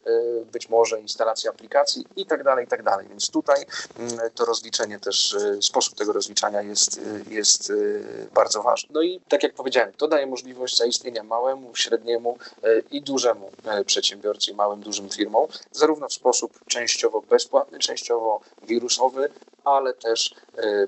być 0.52 0.70
może 0.70 1.00
instalację 1.00 1.50
aplikacji 1.50 2.06
i 2.16 2.26
tak 2.26 2.44
dalej, 2.44 2.66
i 2.66 2.68
tak 2.68 2.84
dalej. 2.84 3.08
Więc 3.10 3.30
tutaj 3.30 3.66
to 4.36 4.46
rozliczenie 4.46 5.00
też, 5.00 5.36
sposób 5.62 5.96
tego 5.96 6.14
rozliczania 6.14 6.62
jest, 6.62 7.02
jest 7.30 7.74
bardzo 8.34 8.64
ważny. 8.64 8.90
No 8.94 9.02
i 9.02 9.22
tak 9.30 9.44
jak 9.44 9.54
powiedziałem, 9.54 9.94
to 9.94 10.08
daje 10.08 10.28
możliwość 10.28 10.78
zaistnienia 10.78 11.24
małemu, 11.24 11.76
średniemu 11.76 12.38
y, 12.66 12.84
i 13.02 13.04
dużemu 13.04 13.52
y, 13.82 13.86
przedsiębiorcy, 13.86 14.54
małym, 14.54 14.82
dużym 14.82 15.10
firmom, 15.10 15.48
zarówno 15.72 16.08
w 16.08 16.14
sposób 16.14 16.60
częściowo 16.68 17.22
bezpłatny, 17.22 17.80
częściowo 17.80 18.42
wirusowy, 18.68 19.30
ale 19.64 19.94
też 19.94 20.36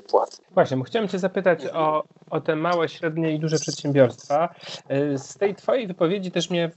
płatny. 0.08 0.46
Właśnie, 0.52 0.84
chciałem 0.84 1.08
Cię 1.08 1.20
zapytać 1.20 1.66
o, 1.66 2.04
o 2.30 2.42
te 2.42 2.56
małe, 2.56 2.90
średnie 2.90 3.32
i 3.32 3.40
duże 3.40 3.60
przedsiębiorstwa. 3.60 4.56
Z 5.16 5.38
tej 5.38 5.56
Twojej 5.56 5.88
wypowiedzi 5.88 6.32
też 6.32 6.50
mnie 6.50 6.72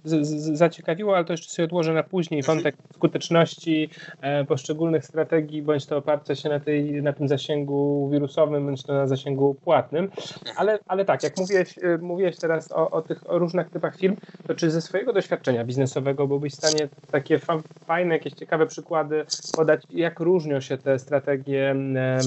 zaciekawiło, 0.55 1.17
ale 1.17 1.25
to 1.25 1.33
jeszcze 1.33 1.50
sobie 1.50 1.65
odłożę 1.65 1.93
na 1.93 2.03
później, 2.03 2.43
wątek 2.43 2.76
skuteczności 2.95 3.91
e, 4.21 4.45
poszczególnych 4.45 5.05
strategii, 5.05 5.62
bądź 5.62 5.87
to 5.87 5.97
oparcia 5.97 6.35
się 6.35 6.49
na, 6.49 6.61
tej, 6.61 7.03
na 7.03 7.12
tym 7.12 7.29
zasięgu 7.29 8.09
wirusowym, 8.12 8.67
bądź 8.67 8.83
to 8.83 8.93
na 8.93 9.07
zasięgu 9.07 9.55
płatnym. 9.55 10.11
Ale, 10.57 10.79
ale 10.87 11.05
tak, 11.05 11.23
jak 11.23 11.37
mówiłeś, 11.38 11.79
e, 11.79 11.99
mówiłeś 11.99 12.37
teraz 12.37 12.73
o, 12.73 12.91
o 12.91 13.03
tych 13.03 13.23
różnych 13.29 13.71
typach 13.71 13.97
firm, 13.97 14.17
to 14.47 14.55
czy 14.55 14.71
ze 14.71 14.81
swojego 14.81 15.12
doświadczenia 15.12 15.65
biznesowego 15.65 16.26
byłbyś 16.26 16.53
w 16.53 16.57
stanie 16.57 16.88
takie 17.11 17.41
fajne, 17.87 18.15
jakieś 18.15 18.33
ciekawe 18.33 18.67
przykłady 18.67 19.25
podać, 19.57 19.83
jak 19.91 20.21
różnią 20.21 20.61
się 20.61 20.79
te 20.79 20.99
strategie 20.99 21.75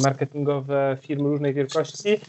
marketingowe 0.04 0.98
firm 1.02 1.26
różnej 1.26 1.54
wielkości 1.54 2.20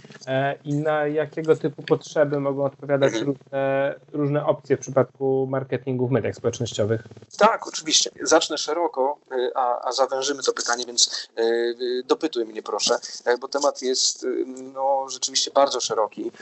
i 0.64 0.75
na 0.75 0.89
jakiego 1.06 1.56
typu 1.56 1.82
potrzeby 1.82 2.40
mogą 2.40 2.64
odpowiadać 2.64 3.14
mhm. 3.14 3.26
różne, 3.26 3.94
różne 4.12 4.47
opcje 4.47 4.76
w 4.76 4.80
przypadku 4.80 5.47
marketingu 5.50 6.09
w 6.09 6.11
mediach 6.11 6.35
społecznościowych? 6.35 7.02
Tak, 7.38 7.68
oczywiście. 7.68 8.11
Zacznę 8.23 8.59
szeroko, 8.59 9.18
y, 9.32 9.50
a, 9.54 9.88
a 9.88 9.92
zawężymy 9.92 10.42
to 10.42 10.52
pytanie, 10.52 10.85
więc 10.87 11.28
y, 11.38 12.02
dopytuj 12.06 12.47
mnie 12.47 12.62
proszę, 12.62 12.99
e, 13.25 13.38
bo 13.38 13.49
temat 13.49 13.82
jest 13.82 14.25
y, 14.25 14.44
no, 14.47 15.06
rzeczywiście 15.09 15.50
bardzo 15.50 15.80
szeroki 15.80 16.32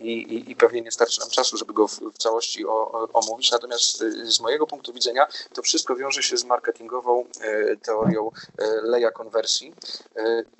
i, 0.00 0.12
i, 0.12 0.50
i 0.50 0.56
pewnie 0.56 0.80
nie 0.80 0.90
starczy 0.90 1.20
nam 1.20 1.30
czasu, 1.30 1.56
żeby 1.56 1.72
go 1.72 1.88
w, 1.88 2.00
w 2.00 2.18
całości 2.18 2.66
o, 2.66 3.08
omówić. 3.12 3.52
Natomiast 3.52 4.04
z 4.24 4.40
mojego 4.40 4.66
punktu 4.66 4.92
widzenia 4.92 5.26
to 5.54 5.62
wszystko 5.62 5.96
wiąże 5.96 6.22
się 6.22 6.36
z 6.36 6.44
marketingową 6.44 7.24
teorią 7.82 8.30
leja 8.82 9.10
konwersji 9.10 9.74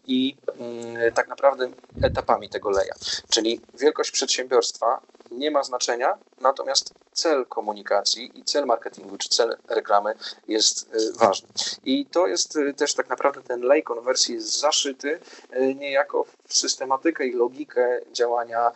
i 0.07 0.37
mm, 0.59 1.13
tak 1.15 1.29
naprawdę 1.29 1.69
etapami 2.03 2.49
tego 2.49 2.71
leja. 2.71 2.95
Czyli 3.31 3.61
wielkość 3.75 4.11
przedsiębiorstwa 4.11 5.01
nie 5.31 5.51
ma 5.51 5.63
znaczenia, 5.63 6.19
natomiast 6.41 6.95
cel 7.13 7.47
komunikacji 7.47 8.39
i 8.39 8.45
cel 8.45 8.67
marketingu, 8.67 9.19
czy 9.19 9.29
cel 9.29 9.57
reklamy 9.69 10.15
jest 10.49 10.95
y, 10.95 11.13
ważny. 11.13 11.49
I 11.85 12.07
to 12.07 12.27
jest 12.27 12.57
y, 12.57 12.75
też 12.75 12.95
tak 12.95 13.09
naprawdę 13.09 13.43
ten 13.43 13.61
lej 13.61 13.83
konwersji 13.83 14.41
zaszyty 14.41 15.21
y, 15.53 15.75
niejako 15.75 16.27
w 16.46 16.46
systematykę 16.49 17.27
i 17.27 17.33
logikę 17.33 18.01
działania 18.13 18.73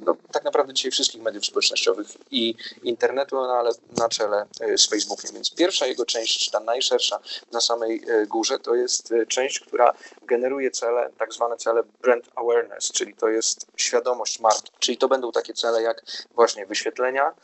no, 0.00 0.16
tak 0.32 0.44
naprawdę 0.44 0.74
dzisiaj 0.74 0.90
wszystkich 0.90 1.22
mediów 1.22 1.46
społecznościowych 1.46 2.06
i 2.30 2.54
internetu, 2.82 3.36
no, 3.36 3.52
ale 3.52 3.70
na 3.98 4.08
czele 4.08 4.46
z 4.76 4.88
Facebookiem. 4.88 5.30
Więc 5.34 5.54
pierwsza 5.54 5.86
jego 5.86 6.06
część, 6.06 6.50
ta 6.50 6.60
najszersza 6.60 7.20
na 7.52 7.60
samej 7.60 8.02
górze, 8.28 8.58
to 8.58 8.74
jest 8.74 9.14
część, 9.28 9.60
która 9.60 9.94
generuje 10.22 10.70
cele, 10.70 11.10
tak 11.18 11.32
zwane 11.32 11.56
cele 11.56 11.82
brand 12.02 12.24
awareness, 12.34 12.92
czyli 12.92 13.14
to 13.14 13.28
jest 13.28 13.66
świadomość 13.76 14.40
marki. 14.40 14.72
Czyli 14.78 14.98
to 14.98 15.08
będą 15.08 15.32
takie 15.32 15.54
cele 15.54 15.82
jak 15.82 16.02
właśnie 16.34 16.66
wyświetlenia 16.66 17.34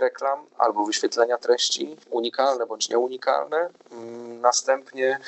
reklam 0.00 0.46
albo 0.58 0.84
wyświetlenia 0.84 1.38
treści, 1.38 1.96
unikalne 2.10 2.66
bądź 2.66 2.88
nieunikalne. 2.88 3.70
Mm, 3.90 4.40
następnie 4.40 5.20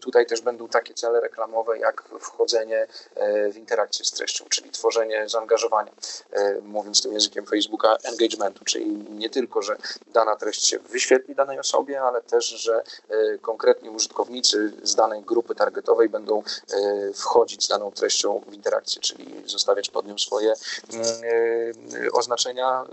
tutaj 0.00 0.26
też 0.26 0.40
będą 0.40 0.68
takie 0.68 0.94
cele 0.94 1.20
reklamowe 1.20 1.78
jak 1.78 2.04
wchodzenie 2.20 2.57
y, 2.62 3.52
w 3.52 3.56
interakcję 3.56 4.04
z 4.04 4.10
treścią, 4.10 4.44
czyli 4.48 4.70
tworzenie 4.70 5.28
zaangażowania, 5.28 5.92
mówiąc 6.62 7.02
tym 7.02 7.12
językiem 7.12 7.46
Facebooka, 7.46 7.96
engagementu, 8.04 8.64
czyli 8.64 8.86
nie 9.10 9.30
tylko, 9.30 9.62
że 9.62 9.76
dana 10.06 10.36
treść 10.36 10.66
się 10.66 10.78
wyświetli 10.78 11.34
danej 11.34 11.58
osobie, 11.58 12.02
ale 12.02 12.22
też, 12.22 12.46
że 12.46 12.82
konkretni 13.42 13.90
użytkownicy 13.90 14.72
z 14.82 14.94
danej 14.94 15.22
grupy 15.22 15.54
targetowej 15.54 16.08
będą 16.08 16.42
wchodzić 17.14 17.64
z 17.64 17.68
daną 17.68 17.92
treścią 17.92 18.42
w 18.48 18.54
interakcję, 18.54 19.02
czyli 19.02 19.42
zostawiać 19.46 19.90
pod 19.90 20.06
nią 20.06 20.18
swoje 20.18 20.54
mm, 20.92 21.06
oznaczenia 22.12 22.84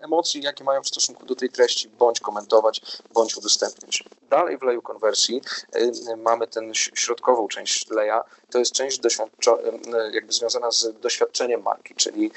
emocji, 0.00 0.42
jakie 0.42 0.64
mają 0.64 0.82
w 0.82 0.88
stosunku 0.88 1.26
do 1.26 1.34
tej 1.34 1.50
treści, 1.50 1.88
bądź 1.88 2.20
komentować, 2.20 2.80
bądź 3.14 3.36
udostępniać. 3.36 4.04
Dalej 4.30 4.58
w 4.58 4.62
leju 4.62 4.82
konwersji 4.82 5.42
mamy 6.16 6.46
tę 6.46 6.60
środkową 6.74 7.48
część 7.48 7.90
leja, 7.90 8.24
to 8.50 8.58
jest 8.58 8.72
część 8.72 8.91
jakby 10.12 10.32
związana 10.32 10.70
z 10.70 11.00
doświadczeniem 11.00 11.62
marki, 11.62 11.94
czyli 11.94 12.30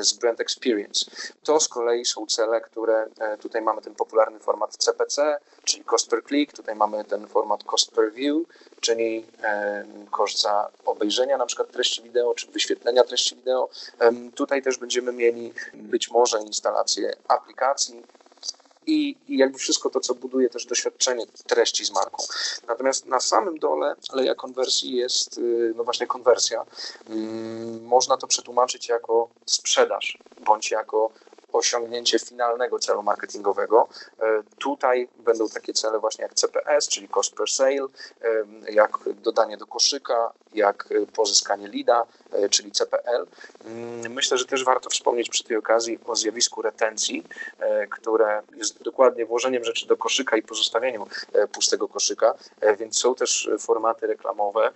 z 0.00 0.12
brand 0.12 0.40
experience. 0.40 1.06
To 1.42 1.60
z 1.60 1.68
kolei 1.68 2.04
są 2.04 2.26
cele, 2.26 2.60
które 2.60 3.08
tutaj 3.40 3.62
mamy 3.62 3.82
ten 3.82 3.94
popularny 3.94 4.38
format 4.38 4.76
CPC, 4.76 5.38
czyli 5.64 5.84
cost 5.84 6.10
per 6.10 6.24
click, 6.24 6.56
tutaj 6.56 6.74
mamy 6.74 7.04
ten 7.04 7.26
format 7.26 7.64
cost 7.64 7.90
per 7.90 8.12
view, 8.12 8.36
czyli 8.80 9.26
koszt 10.10 10.40
za 10.40 10.68
obejrzenia 10.84 11.36
na 11.36 11.46
przykład 11.46 11.70
treści 11.70 12.02
wideo, 12.02 12.34
czy 12.34 12.46
wyświetlenia 12.46 13.04
treści 13.04 13.36
wideo. 13.36 13.68
Tutaj 14.34 14.62
też 14.62 14.78
będziemy 14.78 15.12
mieli 15.12 15.52
być 15.74 16.10
może 16.10 16.38
instalację 16.38 17.12
aplikacji, 17.28 18.02
i, 18.86 19.16
i 19.28 19.38
jakby 19.38 19.58
wszystko 19.58 19.90
to, 19.90 20.00
co 20.00 20.14
buduje 20.14 20.48
też 20.48 20.66
doświadczenie 20.66 21.26
treści 21.46 21.84
z 21.84 21.90
marką. 21.90 22.22
Natomiast 22.66 23.06
na 23.06 23.20
samym 23.20 23.58
dole 23.58 23.96
aleja 24.12 24.34
konwersji 24.34 24.96
jest 24.96 25.38
y, 25.38 25.72
no 25.76 25.84
właśnie 25.84 26.06
konwersja. 26.06 26.64
Mm, 27.08 27.84
można 27.84 28.16
to 28.16 28.26
przetłumaczyć 28.26 28.88
jako 28.88 29.28
sprzedaż 29.46 30.18
bądź 30.44 30.70
jako 30.70 31.10
osiągnięcie 31.52 32.18
finalnego 32.18 32.78
celu 32.78 33.02
marketingowego. 33.02 33.88
E, 34.20 34.42
tutaj 34.58 35.08
będą 35.18 35.48
takie 35.48 35.72
cele 35.72 35.98
właśnie 35.98 36.22
jak 36.22 36.34
CPS, 36.34 36.88
czyli 36.88 37.08
cost 37.08 37.34
per 37.34 37.50
sale, 37.50 37.86
jak 38.70 38.98
dodanie 39.22 39.56
do 39.56 39.66
koszyka 39.66 40.32
jak 40.54 40.88
pozyskanie 41.16 41.68
LIDA, 41.68 42.06
czyli 42.50 42.72
CPL. 42.72 43.26
Mm, 43.64 44.12
myślę, 44.12 44.38
że 44.38 44.44
też 44.44 44.64
warto 44.64 44.90
wspomnieć 44.90 45.28
przy 45.28 45.44
tej 45.44 45.56
okazji 45.56 45.98
o 46.06 46.16
zjawisku 46.16 46.62
retencji, 46.62 47.24
które 47.90 48.42
jest 48.56 48.82
dokładnie 48.82 49.26
włożeniem 49.26 49.64
rzeczy 49.64 49.86
do 49.86 49.96
koszyka 49.96 50.36
i 50.36 50.42
pozostawieniem 50.42 51.02
pustego 51.52 51.88
koszyka, 51.88 52.34
więc 52.78 52.98
są 52.98 53.14
też 53.14 53.50
formaty 53.58 54.06
reklamowe 54.06 54.70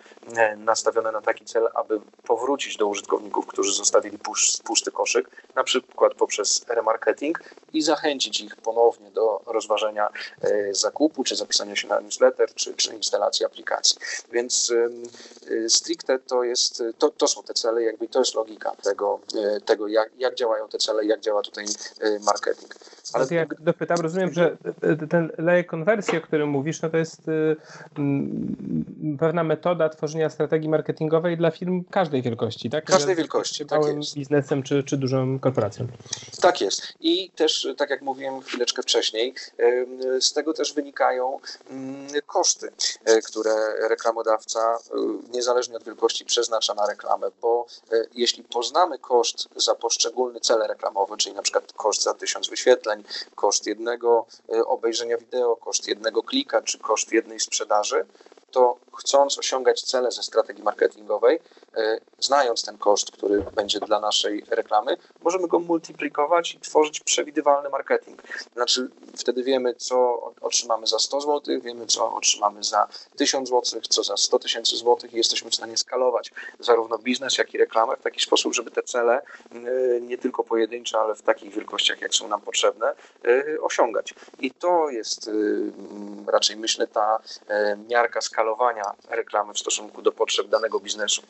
nastawione 0.56 1.12
na 1.12 1.20
taki 1.20 1.44
cel, 1.44 1.68
aby 1.74 2.00
powrócić 2.26 2.76
do 2.76 2.86
użytkowników, 2.86 3.46
którzy 3.46 3.72
zostawili 3.72 4.18
pusty 4.64 4.90
koszyk, 4.90 5.30
na 5.54 5.64
przykład 5.64 6.14
poprzez 6.14 6.64
remarketing 6.68 7.40
i 7.72 7.82
zachęcić 7.82 8.40
ich 8.40 8.56
ponownie 8.56 9.10
do 9.10 9.42
rozważenia 9.46 10.08
zakupu, 10.70 11.24
czy 11.24 11.36
zapisania 11.36 11.76
się 11.76 11.88
na 11.88 12.00
newsletter, 12.00 12.54
czy, 12.54 12.74
czy 12.74 12.94
instalacji 12.94 13.46
aplikacji. 13.46 13.98
Więc 14.32 14.72
stricte 15.68 16.18
to 16.18 16.44
jest, 16.44 16.82
to, 16.98 17.10
to 17.10 17.28
są 17.28 17.42
te 17.42 17.54
cele, 17.54 17.82
jakby 17.82 18.08
to 18.08 18.18
jest 18.18 18.34
logika 18.34 18.76
tego, 18.82 19.20
e, 19.38 19.60
tego 19.60 19.88
jak, 19.88 20.10
jak 20.18 20.34
działają 20.34 20.68
te 20.68 20.78
cele, 20.78 21.04
jak 21.04 21.20
działa 21.20 21.42
tutaj 21.42 21.64
marketing. 22.24 22.74
Ale 23.12 23.26
no 23.30 23.36
jak 23.36 23.60
dopytam, 23.60 24.00
rozumiem, 24.00 24.32
że 24.32 24.56
ten 25.10 25.30
lejek 25.38 25.66
konwersji, 25.66 26.18
o 26.18 26.20
którym 26.20 26.48
mówisz, 26.48 26.82
no 26.82 26.90
to 26.90 26.96
jest 26.96 27.22
pewna 29.18 29.44
metoda 29.44 29.88
tworzenia 29.88 30.30
strategii 30.30 30.68
marketingowej 30.68 31.36
dla 31.36 31.50
firm 31.50 31.84
każdej 31.90 32.22
wielkości, 32.22 32.70
tak? 32.70 32.84
Każdej 32.84 33.16
wielkości, 33.16 33.66
tak 33.66 33.80
małym 33.80 33.98
jest. 33.98 34.14
biznesem 34.14 34.62
czy, 34.62 34.82
czy 34.82 34.96
dużą 34.96 35.38
korporacją. 35.38 35.86
Tak 36.40 36.60
jest. 36.60 36.82
I 37.00 37.30
też, 37.30 37.68
tak 37.76 37.90
jak 37.90 38.02
mówiłem 38.02 38.40
chwileczkę 38.40 38.82
wcześniej, 38.82 39.34
z 40.20 40.32
tego 40.32 40.54
też 40.54 40.74
wynikają 40.74 41.38
mm, 41.70 42.06
koszty, 42.26 42.68
e, 43.04 43.20
które 43.20 43.54
reklamodawca 43.88 44.60
e, 44.60 45.32
niezależnie 45.56 45.76
od 45.76 45.84
wielkości 45.84 46.24
przeznacza 46.24 46.74
na 46.74 46.86
reklamę, 46.86 47.30
bo 47.40 47.66
e, 47.92 48.04
jeśli 48.14 48.42
poznamy 48.42 48.98
koszt 48.98 49.48
za 49.56 49.74
poszczególny 49.74 50.40
cel 50.40 50.58
reklamowy, 50.58 51.16
czyli 51.16 51.34
na 51.34 51.42
przykład 51.42 51.72
koszt 51.72 52.02
za 52.02 52.14
tysiąc 52.14 52.48
wyświetleń, 52.48 53.04
koszt 53.34 53.66
jednego 53.66 54.26
obejrzenia 54.66 55.16
wideo, 55.18 55.56
koszt 55.56 55.88
jednego 55.88 56.22
klika, 56.22 56.62
czy 56.62 56.78
koszt 56.78 57.12
jednej 57.12 57.40
sprzedaży, 57.40 58.06
to 58.50 58.76
chcąc 58.98 59.38
osiągać 59.38 59.82
cele 59.82 60.10
ze 60.10 60.22
strategii 60.22 60.62
marketingowej, 60.62 61.36
e, 61.36 61.40
znając 62.18 62.64
ten 62.64 62.78
koszt, 62.78 63.10
który 63.10 63.44
będzie 63.54 63.80
dla 63.80 64.00
naszej 64.00 64.44
reklamy, 64.50 64.96
możemy 65.22 65.48
go 65.48 65.58
multiplikować 65.58 66.54
i 66.54 66.60
tworzyć 66.60 67.00
przewidywalny 67.00 67.68
marketing. 67.68 68.22
Znaczy, 68.54 68.90
wtedy 69.16 69.42
wiemy, 69.42 69.74
co 69.74 70.22
otrzymamy 70.40 70.86
za 70.86 70.98
100 70.98 71.20
zł, 71.20 71.60
wiemy, 71.60 71.86
co 71.86 72.14
otrzymamy 72.14 72.64
za 72.64 72.88
1000 73.16 73.48
zł, 73.48 73.80
co 73.88 74.02
za 74.02 74.16
100 74.16 74.38
tysięcy 74.38 74.76
złotych 74.76 75.14
i 75.14 75.16
jesteśmy 75.16 75.50
w 75.50 75.54
stanie 75.54 75.76
skalować 75.76 76.32
zarówno 76.60 76.98
biznes, 76.98 77.38
jak 77.38 77.54
i 77.54 77.58
reklamę 77.58 77.96
w 77.96 78.02
taki 78.02 78.20
sposób, 78.20 78.54
żeby 78.54 78.70
te 78.70 78.82
cele 78.82 79.22
e, 79.52 80.00
nie 80.00 80.18
tylko 80.18 80.44
pojedyncze, 80.44 80.98
ale 80.98 81.14
w 81.14 81.22
takich 81.22 81.54
wielkościach, 81.54 82.00
jak 82.00 82.14
są 82.14 82.28
nam 82.28 82.40
potrzebne, 82.40 82.94
e, 83.24 83.60
osiągać. 83.60 84.14
I 84.38 84.50
to 84.50 84.90
jest 84.90 85.30
raczej, 86.26 86.56
myślę, 86.56 86.86
ta 86.86 87.18
miarka 87.88 88.20
skalowania 88.20 88.94
reklamy 89.08 89.54
w 89.54 89.58
stosunku 89.58 90.02
do 90.02 90.12
potrzeb 90.12 90.48
danego 90.48 90.80
biznesu. 90.80 91.22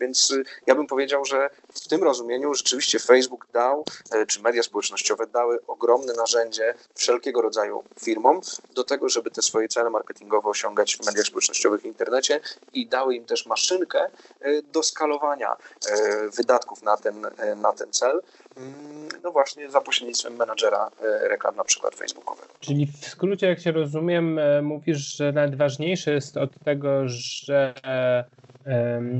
Więc 0.00 0.30
y, 0.30 0.44
ja 0.66 0.74
bym 0.74 0.86
powiedział, 0.86 1.24
że 1.24 1.50
w 1.74 1.88
tym 1.88 2.02
rozumieniu 2.02 2.54
rzeczywiście 2.54 2.98
Facebook 2.98 3.46
dał, 3.52 3.84
e, 4.12 4.26
czy 4.26 4.42
media 4.42 4.62
społecznościowe 4.62 5.26
dały 5.26 5.58
ogromne 5.66 6.12
narzędzie 6.12 6.74
wszelkiego 6.94 7.42
rodzaju 7.42 7.84
firmom 8.00 8.40
do 8.74 8.84
tego, 8.84 9.08
żeby 9.08 9.30
te 9.30 9.42
swoje 9.42 9.68
cele 9.68 9.90
marketingowe 9.90 10.48
osiągać 10.48 10.96
w 10.96 11.06
mediach 11.06 11.24
społecznościowych 11.24 11.80
w 11.80 11.84
internecie 11.84 12.40
i 12.72 12.86
dały 12.86 13.14
im 13.14 13.24
też 13.24 13.46
maszynkę 13.46 14.10
e, 14.40 14.62
do 14.62 14.82
skalowania 14.82 15.56
e, 15.90 16.28
wydatków 16.28 16.82
na 16.82 16.96
ten, 16.96 17.26
na 17.56 17.72
ten 17.72 17.92
cel. 17.92 18.22
Mm, 18.56 19.08
no 19.22 19.32
właśnie 19.32 19.70
za 19.70 19.80
pośrednictwem 19.80 20.36
menadżera 20.36 20.90
reklam 21.20 21.56
na 21.56 21.64
przykład 21.64 21.94
facebookowego. 21.94 22.48
Czyli 22.60 22.86
w 22.86 23.08
skrócie, 23.08 23.46
jak 23.46 23.60
się 23.60 23.72
rozumiem, 23.72 24.40
mówisz, 24.62 25.16
że 25.16 25.32
najważniejsze 25.32 26.10
jest 26.10 26.36
od 26.36 26.50
tego, 26.64 27.02
że 27.06 27.74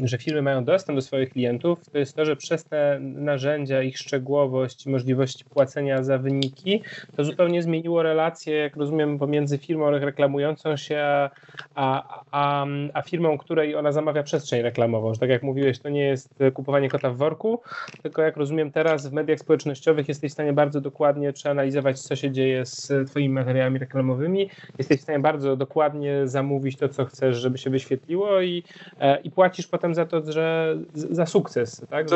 że 0.04 0.18
firmy 0.18 0.42
mają 0.42 0.64
dostęp 0.64 0.98
do 0.98 1.02
swoich 1.02 1.30
klientów, 1.30 1.78
to 1.92 1.98
jest 1.98 2.16
to, 2.16 2.24
że 2.24 2.36
przez 2.36 2.64
te 2.64 2.98
narzędzia, 3.00 3.82
ich 3.82 3.98
szczegółowość, 3.98 4.86
możliwości 4.86 5.44
płacenia 5.44 6.02
za 6.02 6.18
wyniki, 6.18 6.82
to 7.16 7.24
zupełnie 7.24 7.62
zmieniło 7.62 8.02
relacje, 8.02 8.56
jak 8.56 8.76
rozumiem, 8.76 9.18
pomiędzy 9.18 9.58
firmą 9.58 9.90
reklamującą 9.90 10.76
się, 10.76 10.98
a, 11.74 12.22
a, 12.30 12.66
a 12.94 13.02
firmą, 13.02 13.38
której 13.38 13.74
ona 13.74 13.92
zamawia 13.92 14.22
przestrzeń 14.22 14.62
reklamową. 14.62 15.14
Że 15.14 15.20
tak 15.20 15.30
jak 15.30 15.42
mówiłeś, 15.42 15.78
to 15.78 15.88
nie 15.88 16.04
jest 16.04 16.38
kupowanie 16.54 16.88
kota 16.88 17.10
w 17.10 17.16
worku, 17.16 17.60
tylko 18.02 18.22
jak 18.22 18.36
rozumiem 18.36 18.72
teraz 18.72 19.06
w 19.06 19.12
mediach 19.12 19.38
społecznościowych 19.38 20.08
jesteś 20.08 20.30
w 20.30 20.34
stanie 20.34 20.52
bardzo 20.52 20.80
dokładnie 20.80 21.32
przeanalizować, 21.32 22.00
co 22.00 22.16
się 22.16 22.30
dzieje 22.30 22.66
z 22.66 22.92
twoimi 23.10 23.34
materiałami 23.34 23.78
reklamowymi, 23.78 24.50
jesteś 24.78 24.98
w 24.98 25.02
stanie 25.02 25.18
bardzo 25.18 25.56
dokładnie 25.56 26.26
zamówić 26.26 26.76
to, 26.76 26.88
co 26.88 27.04
chcesz, 27.04 27.36
żeby 27.36 27.58
się 27.58 27.70
wyświetliło 27.70 28.40
i, 28.40 28.62
e, 29.00 29.20
i 29.20 29.30
płacisz 29.38 29.66
potem 29.66 29.94
za 29.94 30.06
to, 30.06 30.32
że 30.32 30.76
za 30.94 31.26
sukces, 31.26 31.80
tak? 31.90 32.08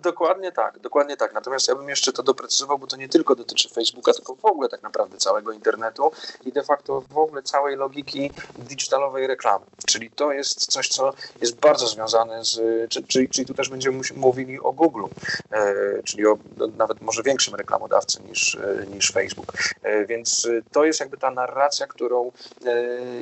dokładnie 0.00 0.52
tak, 0.52 0.78
dokładnie 0.78 1.16
tak. 1.16 1.34
Natomiast 1.34 1.68
ja 1.68 1.74
bym 1.74 1.88
jeszcze 1.88 2.12
to 2.12 2.22
doprecyzował, 2.22 2.78
bo 2.78 2.86
to 2.86 2.96
nie 2.96 3.08
tylko 3.08 3.34
dotyczy 3.34 3.68
Facebooka, 3.68 4.12
tylko 4.12 4.34
w 4.34 4.44
ogóle 4.44 4.68
tak 4.68 4.82
naprawdę 4.82 5.16
całego 5.16 5.52
internetu 5.52 6.10
i 6.44 6.52
de 6.52 6.62
facto 6.62 7.00
w 7.00 7.18
ogóle 7.18 7.42
całej 7.42 7.76
logiki 7.76 8.30
digitalowej 8.58 9.26
reklamy. 9.26 9.64
Czyli 9.86 10.10
to 10.10 10.32
jest 10.32 10.72
coś, 10.72 10.88
co 10.88 11.12
jest 11.40 11.60
bardzo 11.60 11.86
związane 11.86 12.44
z, 12.44 12.60
czyli, 13.08 13.28
czyli 13.28 13.46
tu 13.46 13.54
też 13.54 13.68
będziemy 13.68 14.00
mówili 14.16 14.60
o 14.60 14.72
Google, 14.72 15.04
e, 15.52 15.74
czyli 16.02 16.26
o 16.26 16.38
no, 16.56 16.66
nawet 16.66 17.00
może 17.00 17.22
większym 17.22 17.54
reklamodawcy 17.54 18.22
niż, 18.22 18.54
e, 18.54 18.86
niż 18.86 19.12
Facebook. 19.12 19.52
E, 19.82 20.06
więc 20.06 20.48
to 20.72 20.84
jest 20.84 21.00
jakby 21.00 21.16
ta 21.16 21.30
narracja, 21.30 21.86
którą 21.86 22.32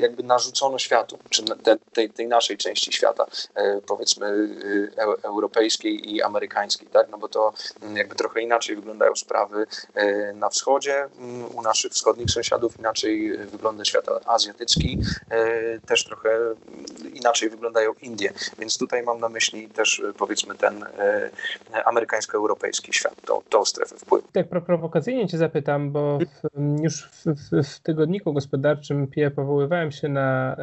jakby 0.01 0.23
narzucono 0.23 0.79
światu, 0.79 1.19
czy 1.31 1.43
tej, 1.93 2.11
tej 2.11 2.29
naszej 2.29 2.57
części 2.57 2.84
świata, 2.92 3.27
e, 3.55 3.81
powiedzmy 3.81 4.27
e, 4.97 5.25
europejskiej 5.25 6.14
i 6.14 6.23
amerykańskiej, 6.23 6.88
tak? 6.88 7.09
No 7.11 7.18
bo 7.18 7.29
to 7.29 7.53
mm, 7.83 7.97
jakby 7.97 8.14
trochę 8.14 8.40
inaczej 8.40 8.77
wyglądają 8.77 9.14
sprawy 9.14 9.66
e, 9.94 10.33
na 10.33 10.49
wschodzie, 10.49 11.09
mm, 11.18 11.57
u 11.57 11.62
naszych 11.62 11.92
wschodnich 11.92 12.31
sąsiadów 12.31 12.79
inaczej 12.79 13.38
wygląda 13.38 13.85
świat 13.85 14.07
azjatycki, 14.27 14.99
też 15.87 16.05
trochę 16.05 16.38
inaczej 17.14 17.51
wyglądają 17.51 17.92
Indie, 18.03 18.33
więc 18.59 18.79
tutaj 18.79 19.03
mam 19.03 19.20
na 19.20 19.29
myśli 19.29 19.68
też 19.68 20.03
powiedzmy 20.18 20.55
ten 20.55 20.85
amerykańsko-europejski 21.85 22.92
świat, 22.92 23.14
tą, 23.27 23.40
tą 23.49 23.64
strefę 23.64 23.97
wpływu. 23.97 24.29
Tak 24.33 24.49
prowokacyjnie 24.66 25.29
cię 25.29 25.38
zapytam, 25.38 25.92
bo 25.92 26.18
w, 26.18 26.83
już 26.83 27.09
w, 27.09 27.25
w, 27.27 27.68
w 27.68 27.81
tygodniku 27.81 28.33
gospodarczym 28.33 29.07
PIE 29.07 29.31
powoływałem 29.31 29.92
się 29.92 30.09
na 30.09 30.57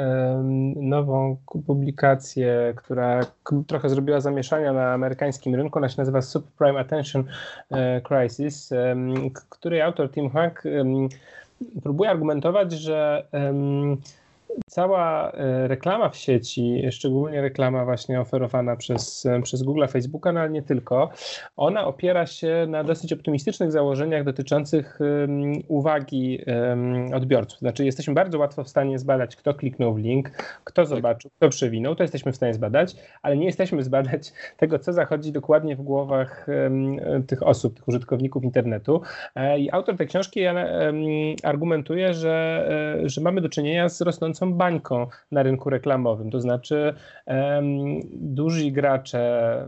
nową 0.76 1.38
publikację 1.68 2.11
aplikację, 2.12 2.74
która 2.76 3.20
trochę 3.68 3.90
zrobiła 3.90 4.20
zamieszania 4.20 4.74
na 4.74 4.94
amerykańskim 4.94 5.56
rynku. 5.56 5.80
Ona 5.80 5.90
się 5.90 5.96
nazywa 5.98 6.22
Subprime 6.22 6.80
Attention 6.80 7.24
e, 7.72 8.02
Crisis, 8.02 8.70
której 9.50 9.82
autor 9.82 10.12
Tim 10.12 10.30
Hank 10.30 10.64
próbuje 11.84 12.10
argumentować, 12.10 12.72
że 12.72 13.28
cała 14.68 15.32
e, 15.32 15.68
reklama 15.68 16.10
w 16.10 16.18
sieci, 16.18 16.84
szczególnie 16.92 17.42
reklama 17.42 17.86
właśnie 17.86 18.22
oferowana 18.22 18.76
przez, 18.76 19.26
e, 19.26 19.42
przez 19.42 19.64
Google, 19.64 19.88
Facebooka, 19.88 20.32
no 20.32 20.40
ale 20.40 20.50
nie 20.50 20.62
tylko, 20.62 21.10
ona 21.58 21.86
opiera 21.86 22.26
się 22.26 22.66
na 22.68 22.84
dosyć 22.84 23.14
optymistycznych 23.14 23.72
założeniach 23.72 24.24
dotyczących 24.24 25.00
uwagi 25.68 26.40
odbiorców. 27.14 27.60
Znaczy 27.60 27.86
jesteśmy 27.86 28.14
bardzo 28.14 28.40
łatwo 28.40 28.64
w 28.64 28.70
stanie 28.70 29.00
zbadać, 29.00 29.36
kto 29.36 29.54
kliknął 29.54 29.94
w 29.94 29.98
link, 29.98 30.32
kto 30.64 30.86
zobaczył, 30.86 31.32
kto 31.38 31.50
przewinął, 31.50 31.96
to 31.96 32.04
jesteśmy 32.04 32.32
w 32.32 32.36
stanie 32.36 32.54
zbadać, 32.54 32.96
ale 33.22 33.38
nie 33.38 33.46
jesteśmy 33.46 33.84
zbadać 33.84 34.34
tego, 34.58 34.80
co 34.80 34.94
zachodzi 34.94 35.32
dokładnie 35.32 35.76
w 35.76 35.82
głowach 35.82 36.48
tych 37.28 37.44
osób, 37.44 37.76
tych 37.76 37.88
użytkowników 37.88 38.44
internetu. 38.44 39.02
E, 39.36 39.60
I 39.60 39.72
autor 39.72 39.98
tej 39.98 40.08
książki 40.08 40.42
argumentuje, 41.44 42.14
że, 42.14 42.68
że 43.06 43.22
mamy 43.22 43.42
do 43.42 43.50
czynienia 43.50 43.90
z 43.90 44.02
rosnącą 44.02 44.41
są 44.42 44.54
bańką 44.54 45.08
na 45.32 45.44
rynku 45.44 45.70
reklamowym. 45.70 46.32
To 46.32 46.42
znaczy, 46.42 46.94
um, 47.28 48.00
duzi 48.14 48.72
gracze, 48.72 49.68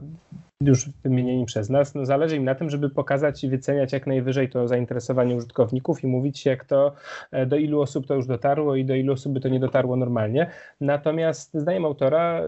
już 0.62 0.90
wymienieni 1.04 1.46
przez 1.46 1.70
nas, 1.70 1.96
no 1.96 2.06
zależy 2.06 2.36
im 2.36 2.44
na 2.44 2.56
tym, 2.56 2.70
żeby 2.70 2.90
pokazać 2.90 3.44
i 3.44 3.50
wyceniać 3.50 3.94
jak 3.94 4.08
najwyżej 4.08 4.50
to 4.50 4.68
zainteresowanie 4.68 5.36
użytkowników 5.36 6.04
i 6.04 6.08
mówić 6.08 6.46
jak 6.46 6.66
to, 6.66 6.94
e, 7.32 7.46
do 7.46 7.56
ilu 7.56 7.82
osób 7.82 8.08
to 8.08 8.16
już 8.16 8.28
dotarło 8.28 8.76
i 8.76 8.86
do 8.86 8.96
ilu 8.96 9.14
osób 9.14 9.34
by 9.34 9.40
to 9.40 9.50
nie 9.50 9.60
dotarło 9.60 9.96
normalnie. 9.96 10.50
Natomiast 10.82 11.54
zdaniem 11.54 11.86
autora 11.86 12.42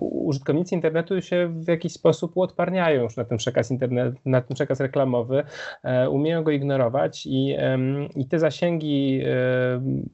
użytkownicy 0.00 0.74
internetu 0.74 1.20
się 1.22 1.48
w 1.48 1.68
jakiś 1.68 1.92
sposób 1.92 2.36
uodparniają 2.36 3.02
już 3.02 3.16
na 3.16 3.24
ten 3.24 3.38
przekaz 3.38 3.70
internet, 3.70 4.14
na 4.26 4.40
ten 4.40 4.54
przekaz 4.54 4.80
reklamowy, 4.80 5.42
umieją 6.10 6.42
go 6.42 6.50
ignorować 6.50 7.26
i, 7.26 7.56
i 8.16 8.28
te 8.28 8.38
zasięgi 8.38 9.22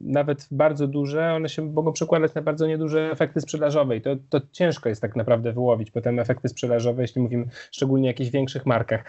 nawet 0.01 0.47
bardzo 0.51 0.87
duże, 0.87 1.33
one 1.33 1.49
się 1.49 1.61
mogą 1.61 1.93
przekładać 1.93 2.33
na 2.33 2.41
bardzo 2.41 2.67
nieduże 2.67 3.11
efekty 3.11 3.41
sprzedażowe 3.41 3.97
i 3.97 4.01
to, 4.01 4.15
to 4.29 4.41
ciężko 4.51 4.89
jest 4.89 5.01
tak 5.01 5.15
naprawdę 5.15 5.53
wyłowić 5.53 5.91
potem 5.91 6.19
efekty 6.19 6.49
sprzedażowe, 6.49 7.00
jeśli 7.01 7.21
mówimy 7.21 7.45
szczególnie 7.71 8.07
o 8.07 8.11
jakichś 8.11 8.31
większych 8.31 8.65
markach. 8.65 9.03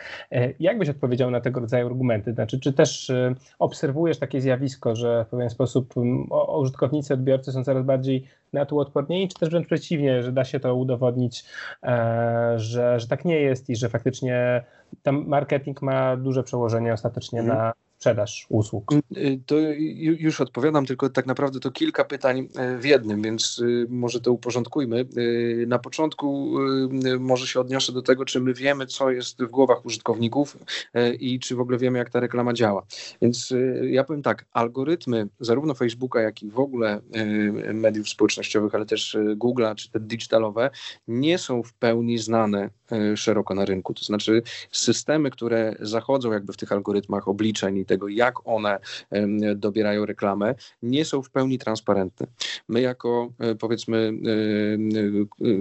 Jak 0.60 0.78
byś 0.78 0.88
odpowiedział 0.88 1.30
na 1.30 1.40
tego 1.40 1.60
rodzaju 1.60 1.86
argumenty? 1.86 2.32
Znaczy, 2.32 2.60
czy 2.60 2.72
też 2.72 3.12
obserwujesz 3.58 4.18
takie 4.18 4.40
zjawisko, 4.40 4.96
że 4.96 5.24
w 5.24 5.28
pewien 5.28 5.50
sposób 5.50 5.94
użytkownicy, 6.58 7.14
odbiorcy 7.14 7.52
są 7.52 7.64
coraz 7.64 7.84
bardziej 7.84 8.26
na 8.52 8.66
to 8.66 8.76
odpornieni, 8.76 9.28
czy 9.28 9.38
też 9.38 9.50
wręcz 9.50 9.66
przeciwnie, 9.66 10.22
że 10.22 10.32
da 10.32 10.44
się 10.44 10.60
to 10.60 10.74
udowodnić, 10.74 11.44
e, 11.82 12.54
że, 12.56 13.00
że 13.00 13.08
tak 13.08 13.24
nie 13.24 13.40
jest 13.40 13.70
i 13.70 13.76
że 13.76 13.88
faktycznie 13.88 14.64
tam 15.02 15.24
marketing 15.26 15.82
ma 15.82 16.16
duże 16.16 16.42
przełożenie 16.42 16.92
ostatecznie 16.92 17.40
mm. 17.40 17.56
na 17.56 17.72
sprzedaż 18.02 18.46
usług? 18.48 18.92
Mm, 18.92 19.02
y, 19.16 19.40
to 19.46 19.56
już 20.18 20.40
odpowiadam, 20.40 20.86
tylko 20.86 21.10
tak 21.10 21.26
naprawdę 21.26 21.60
to 21.60 21.70
kilka 21.70 22.04
pytań 22.04 22.48
e, 22.56 22.78
w 22.78 22.84
jednym, 22.84 23.22
więc 23.22 23.58
y, 23.58 23.86
może 23.90 24.20
to 24.20 24.32
uporządkujmy. 24.32 25.04
Y, 25.16 25.64
na 25.68 25.78
początku 25.78 26.52
może 27.20 27.46
się 27.46 27.60
odniosę 27.60 27.92
do 27.92 28.02
tego, 28.02 28.24
czy 28.24 28.40
my 28.40 28.54
wiemy, 28.54 28.86
co 28.86 29.10
jest 29.10 29.42
w 29.42 29.46
głowach 29.46 29.86
użytkowników 29.86 30.58
i 31.20 31.40
czy 31.40 31.56
w 31.56 31.60
ogóle 31.60 31.78
wiemy, 31.78 31.98
jak 31.98 32.10
ta 32.10 32.20
reklama 32.20 32.52
działa. 32.52 32.86
Więc 33.22 33.54
ja 33.82 34.04
powiem 34.04 34.22
tak, 34.22 34.44
algorytmy 34.52 35.28
zarówno 35.40 35.74
Facebooka, 35.74 36.20
jak 36.20 36.42
i 36.42 36.50
w 36.50 36.58
ogóle 36.58 37.00
mediów 37.74 38.08
społecznościowych, 38.08 38.74
ale 38.74 38.86
też 38.86 39.16
Google'a, 39.36 39.74
czy 39.74 39.90
te 39.90 40.00
digitalowe, 40.00 40.70
nie 41.08 41.38
są 41.38 41.62
w 41.62 41.72
pełni 41.72 42.18
znane 42.18 42.70
szeroko 43.16 43.54
na 43.54 43.64
rynku. 43.64 43.94
To 43.94 44.04
znaczy 44.04 44.42
systemy, 44.72 45.30
które 45.30 45.74
zachodzą 45.80 46.32
jakby 46.32 46.52
w 46.52 46.56
tych 46.56 46.72
algorytmach 46.72 47.28
obliczeń 47.28 47.78
i 47.78 47.84
tego, 47.92 48.08
jak 48.08 48.46
one 48.46 48.78
dobierają 49.56 50.06
reklamę, 50.06 50.54
nie 50.82 51.04
są 51.04 51.22
w 51.22 51.30
pełni 51.30 51.58
transparentne. 51.58 52.26
My 52.68 52.80
jako 52.80 53.28
e, 53.38 53.54
powiedzmy 53.54 53.98
e, 53.98 54.30
e, 55.00 55.56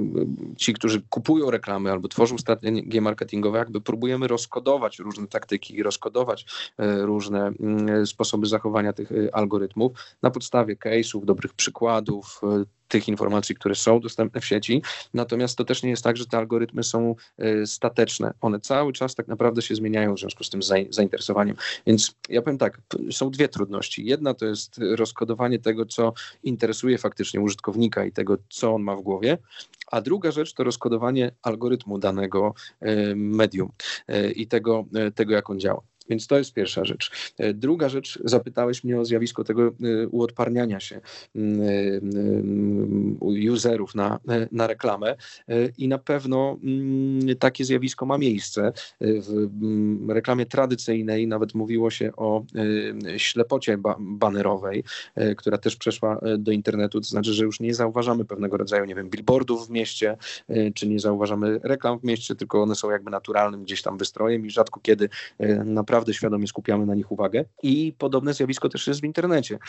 ci, 0.58 0.74
którzy 0.74 1.02
kupują 1.10 1.52
reklamy 1.52 1.92
albo 1.92 2.08
tworzą 2.08 2.38
strategie 2.38 3.02
marketingowe, 3.02 3.58
jakby 3.60 3.82
próbujemy 3.82 4.28
rozkodować 4.28 5.00
różne 5.00 5.28
taktyki, 5.28 5.84
rozkodować 5.84 6.46
różne 7.02 7.48
mm, 7.48 8.08
sposoby 8.08 8.48
zachowania 8.48 8.94
tych 8.94 9.10
algorytmów 9.34 9.92
na 10.22 10.32
podstawie 10.32 10.76
case'ów, 10.76 11.26
dobrych 11.26 11.54
przykładów, 11.54 12.42
tych 12.92 13.08
informacji, 13.08 13.56
które 13.56 13.76
są 13.76 14.00
dostępne 14.00 14.42
w 14.42 14.46
sieci. 14.46 14.82
Natomiast 15.14 15.58
to 15.58 15.64
też 15.64 15.84
nie 15.84 15.90
jest 15.90 16.04
tak, 16.04 16.18
że 16.18 16.26
te 16.26 16.38
algorytmy 16.38 16.84
są 16.84 17.16
e, 17.38 17.68
stateczne. 17.68 18.34
One 18.42 18.60
cały 18.60 18.94
czas 18.94 19.16
tak 19.16 19.28
naprawdę 19.28 19.62
się 19.62 19.76
zmieniają 19.76 20.16
w 20.16 20.20
związku 20.20 20.44
z 20.44 20.50
tym 20.50 20.62
zainteresowaniem. 20.90 21.56
Więc 21.88 22.16
ja 22.30 22.42
powiem 22.42 22.58
tak, 22.58 22.82
są 23.12 23.32
dwie 23.32 23.48
trudności. 23.48 24.06
Jedna 24.06 24.34
to 24.34 24.46
jest 24.46 24.80
rozkodowanie 24.96 25.60
tego, 25.60 25.86
co 25.86 26.14
interesuje 26.44 26.98
faktycznie 26.98 27.42
użytkownika 27.42 28.06
i 28.06 28.12
tego, 28.12 28.38
co 28.50 28.74
on 28.74 28.82
ma 28.82 28.96
w 28.96 29.02
głowie, 29.02 29.38
a 29.88 30.02
druga 30.02 30.32
rzecz 30.32 30.54
to 30.54 30.64
rozkodowanie 30.64 31.32
algorytmu 31.42 31.98
danego 31.98 32.54
e, 32.80 33.16
medium 33.16 33.72
e, 34.08 34.32
i 34.32 34.48
tego, 34.48 34.86
tego 35.16 35.34
jak 35.34 35.50
on 35.50 35.60
działa. 35.60 35.91
Więc 36.12 36.28
to 36.28 36.38
jest 36.38 36.54
pierwsza 36.54 36.86
rzecz. 36.86 37.34
E, 37.38 37.54
druga 37.54 37.90
rzecz, 37.90 38.20
zapytałeś 38.24 38.84
mnie 38.84 39.00
o 39.00 39.06
zjawisko 39.06 39.44
tego 39.44 39.68
e, 39.68 40.08
uodparniania 40.08 40.80
się 40.80 41.02
mm, 41.36 41.62
e, 43.22 43.52
userów 43.52 43.96
na, 43.96 44.20
na 44.52 44.68
reklamę 44.68 45.16
i 45.78 45.88
na 45.88 45.98
pewno 45.98 46.58
mm, 46.64 47.38
takie 47.38 47.66
zjawisko 47.66 48.06
ma 48.06 48.18
miejsce. 48.18 48.74
W 49.02 49.50
mm, 49.62 50.12
reklamie 50.12 50.46
tradycyjnej 50.46 51.28
nawet 51.28 51.54
mówiło 51.54 51.90
się 51.90 52.12
o 52.16 52.44
ślepocie 53.18 53.78
banerowej, 54.00 54.84
która 55.38 55.58
też 55.58 55.76
przeszła 55.76 56.22
do 56.38 56.52
internetu, 56.52 57.02
to 57.02 57.08
znaczy, 57.08 57.34
że 57.34 57.44
już 57.44 57.60
nie 57.60 57.74
zauważamy 57.74 58.26
pewnego 58.26 58.58
rodzaju, 58.58 58.86
nie 58.86 58.96
wiem, 58.96 59.10
billboardów 59.10 59.68
w 59.68 59.70
mieście, 59.70 60.18
czy 60.76 60.88
nie 60.88 61.00
zauważamy 61.00 61.60
reklam 61.64 62.00
w 62.00 62.04
mieście, 62.04 62.36
tylko 62.36 62.64
one 62.64 62.76
są 62.76 62.92
jakby 62.92 63.12
naturalnym 63.12 63.64
gdzieś 63.64 63.82
tam 63.82 63.98
wystrojem 63.98 64.46
i 64.46 64.50
rzadko 64.50 64.80
kiedy 64.80 65.10
naprawdę 65.66 66.01
naprawdę 66.02 66.14
świadomie 66.14 66.48
skupiamy 66.48 66.86
na 66.86 66.96
nich 66.96 67.12
uwagę. 67.12 67.46
I 67.64 67.94
podobne 67.98 68.34
zjawisko 68.34 68.70
też 68.70 68.88
jest 68.88 69.02
w 69.02 69.04
internecie. 69.04 69.60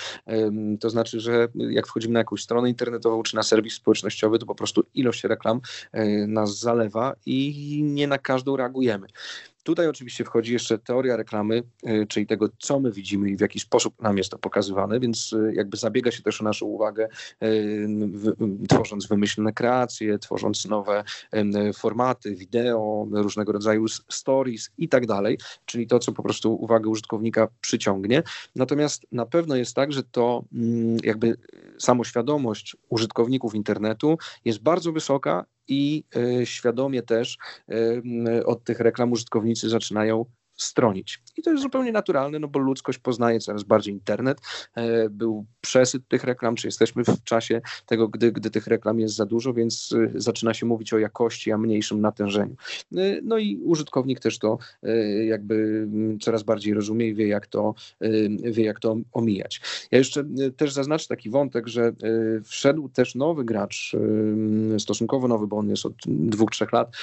To 0.80 0.90
znaczy, 0.90 1.20
że 1.20 1.48
jak 1.54 1.86
wchodzimy 1.86 2.12
na 2.12 2.20
jakąś 2.20 2.42
stronę 2.42 2.68
internetową 2.68 3.22
czy 3.22 3.36
na 3.36 3.42
serwis 3.42 3.74
społecznościowy, 3.74 4.38
to 4.38 4.46
po 4.46 4.54
prostu 4.54 4.84
ilość 4.94 5.24
reklam 5.24 5.60
e, 5.92 6.26
nas 6.26 6.58
zalewa 6.58 7.14
i 7.26 7.82
nie 7.82 8.06
na 8.06 8.18
każdą 8.18 8.56
reagujemy. 8.56 9.06
Tutaj 9.62 9.88
oczywiście 9.88 10.24
wchodzi 10.24 10.52
jeszcze 10.52 10.78
teoria 10.78 11.16
reklamy, 11.16 11.62
y, 11.88 12.06
czyli 12.08 12.26
tego, 12.26 12.48
co 12.58 12.80
my 12.80 12.92
widzimy 12.92 13.30
i 13.30 13.36
w 13.36 13.40
jaki 13.40 13.60
sposób 13.60 14.02
nam 14.02 14.18
jest 14.18 14.30
to 14.30 14.38
pokazywane, 14.38 15.00
więc 15.00 15.32
y, 15.32 15.52
jakby 15.54 15.76
zabiega 15.76 16.10
się 16.10 16.22
też 16.22 16.40
o 16.40 16.44
naszą 16.44 16.66
uwagę, 16.66 17.08
y, 17.42 17.88
tworząc 18.68 19.06
wymyślne 19.06 19.52
kreacje, 19.52 20.18
tworząc 20.18 20.64
nowe 20.64 21.04
formaty, 21.74 22.36
wideo, 22.36 23.06
różnego 23.12 23.52
rodzaju 23.52 23.88
stories 23.88 24.70
i 24.78 24.88
tak 24.88 25.06
dalej, 25.06 25.38
czyli 25.64 25.86
to, 25.86 25.98
co 25.98 26.12
po 26.12 26.22
prostu 26.22 26.54
uwagę 26.54 26.90
użytkownika 26.90 27.48
przyciągnie. 27.60 28.22
Natomiast 28.56 29.06
na 29.12 29.26
pewno 29.26 29.56
jest 29.56 29.74
tak, 29.74 29.92
że 29.92 30.02
to 30.02 30.44
mm, 30.52 30.96
jakby 31.04 31.36
samoświadomość 31.78 32.76
użytkowników 32.88 33.54
internetu 33.54 34.18
jest 34.44 34.62
bardzo 34.62 34.92
wysoka 34.92 35.44
i 35.68 36.04
e, 36.16 36.46
świadomie 36.46 37.02
też 37.02 37.38
e, 37.68 38.46
od 38.46 38.64
tych 38.64 38.80
reklam 38.80 39.12
użytkownicy 39.12 39.68
zaczynają 39.68 40.24
stronić. 40.56 41.22
I 41.36 41.42
to 41.42 41.50
jest 41.50 41.62
zupełnie 41.62 41.92
naturalne, 41.92 42.38
no 42.38 42.48
bo 42.48 42.58
ludzkość 42.58 42.98
poznaje 42.98 43.40
coraz 43.40 43.62
bardziej 43.62 43.94
internet. 43.94 44.40
E, 44.74 45.10
był 45.10 45.46
przesyt 45.60 46.08
tych 46.08 46.24
reklam, 46.24 46.54
czy 46.56 46.68
jesteśmy 46.68 47.04
w 47.04 47.24
czasie 47.24 47.60
tego, 47.86 48.08
gdy, 48.08 48.32
gdy 48.32 48.50
tych 48.50 48.66
reklam 48.66 49.00
jest 49.00 49.14
za 49.14 49.26
dużo, 49.26 49.52
więc 49.52 49.94
e, 50.16 50.20
zaczyna 50.20 50.54
się 50.54 50.66
mówić 50.66 50.92
o 50.92 50.98
jakości, 50.98 51.52
a 51.52 51.58
mniejszym 51.58 52.00
natężeniu. 52.00 52.56
E, 52.96 53.20
no 53.22 53.38
i 53.38 53.56
użytkownik 53.56 54.20
też 54.20 54.38
to 54.38 54.58
jakby 55.26 55.88
coraz 56.20 56.42
bardziej 56.42 56.74
rozumie 56.74 57.08
i 57.08 57.14
wie, 57.14 57.28
jak 57.28 57.46
to, 57.46 57.74
wie, 58.42 58.64
jak 58.64 58.80
to 58.80 58.96
omijać. 59.12 59.60
Ja 59.90 59.98
jeszcze 59.98 60.24
też 60.56 60.72
zaznaczę 60.72 61.08
taki 61.08 61.30
wątek, 61.30 61.68
że 61.68 61.92
wszedł 62.44 62.88
też 62.88 63.14
nowy 63.14 63.44
gracz, 63.44 63.96
stosunkowo 64.78 65.28
nowy, 65.28 65.46
bo 65.46 65.56
on 65.56 65.68
jest 65.68 65.86
od 65.86 65.92
dwóch, 66.06 66.50
trzech 66.50 66.72
lat 66.72 66.96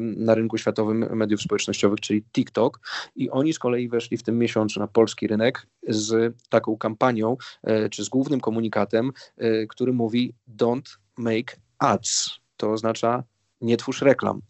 na 0.00 0.34
rynku 0.34 0.58
światowym 0.58 1.16
mediów 1.16 1.42
społecznościowych, 1.42 2.00
czyli 2.00 2.22
TikTok. 2.22 2.80
I 3.16 3.30
oni 3.30 3.52
z 3.52 3.58
kolei 3.58 3.88
weszli 3.88 4.16
w 4.16 4.22
tym 4.22 4.38
miesiącu 4.38 4.80
na 4.80 4.86
polski 4.86 5.26
rynek 5.26 5.66
z 5.88 6.36
taką 6.48 6.76
kampanią, 6.76 7.36
e, 7.62 7.88
czy 7.88 8.04
z 8.04 8.08
głównym 8.08 8.40
komunikatem, 8.40 9.12
e, 9.36 9.66
który 9.66 9.92
mówi 9.92 10.34
don't 10.58 10.96
make 11.16 11.56
ads. 11.78 12.30
To 12.56 12.72
oznacza 12.72 13.24
nie 13.60 13.76
twórz 13.76 14.02
reklam. 14.02 14.40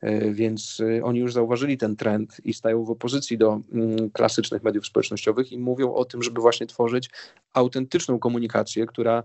E, 0.00 0.30
więc 0.30 0.82
oni 1.02 1.18
już 1.18 1.32
zauważyli 1.32 1.78
ten 1.78 1.96
trend 1.96 2.36
i 2.44 2.54
stają 2.54 2.84
w 2.84 2.90
opozycji 2.90 3.38
do 3.38 3.60
mm, 3.72 4.10
klasycznych 4.10 4.62
mediów 4.62 4.86
społecznościowych 4.86 5.52
i 5.52 5.58
mówią 5.58 5.94
o 5.94 6.04
tym, 6.04 6.22
żeby 6.22 6.40
właśnie 6.40 6.66
tworzyć 6.66 7.10
autentyczną 7.52 8.18
komunikację, 8.18 8.86
która 8.86 9.22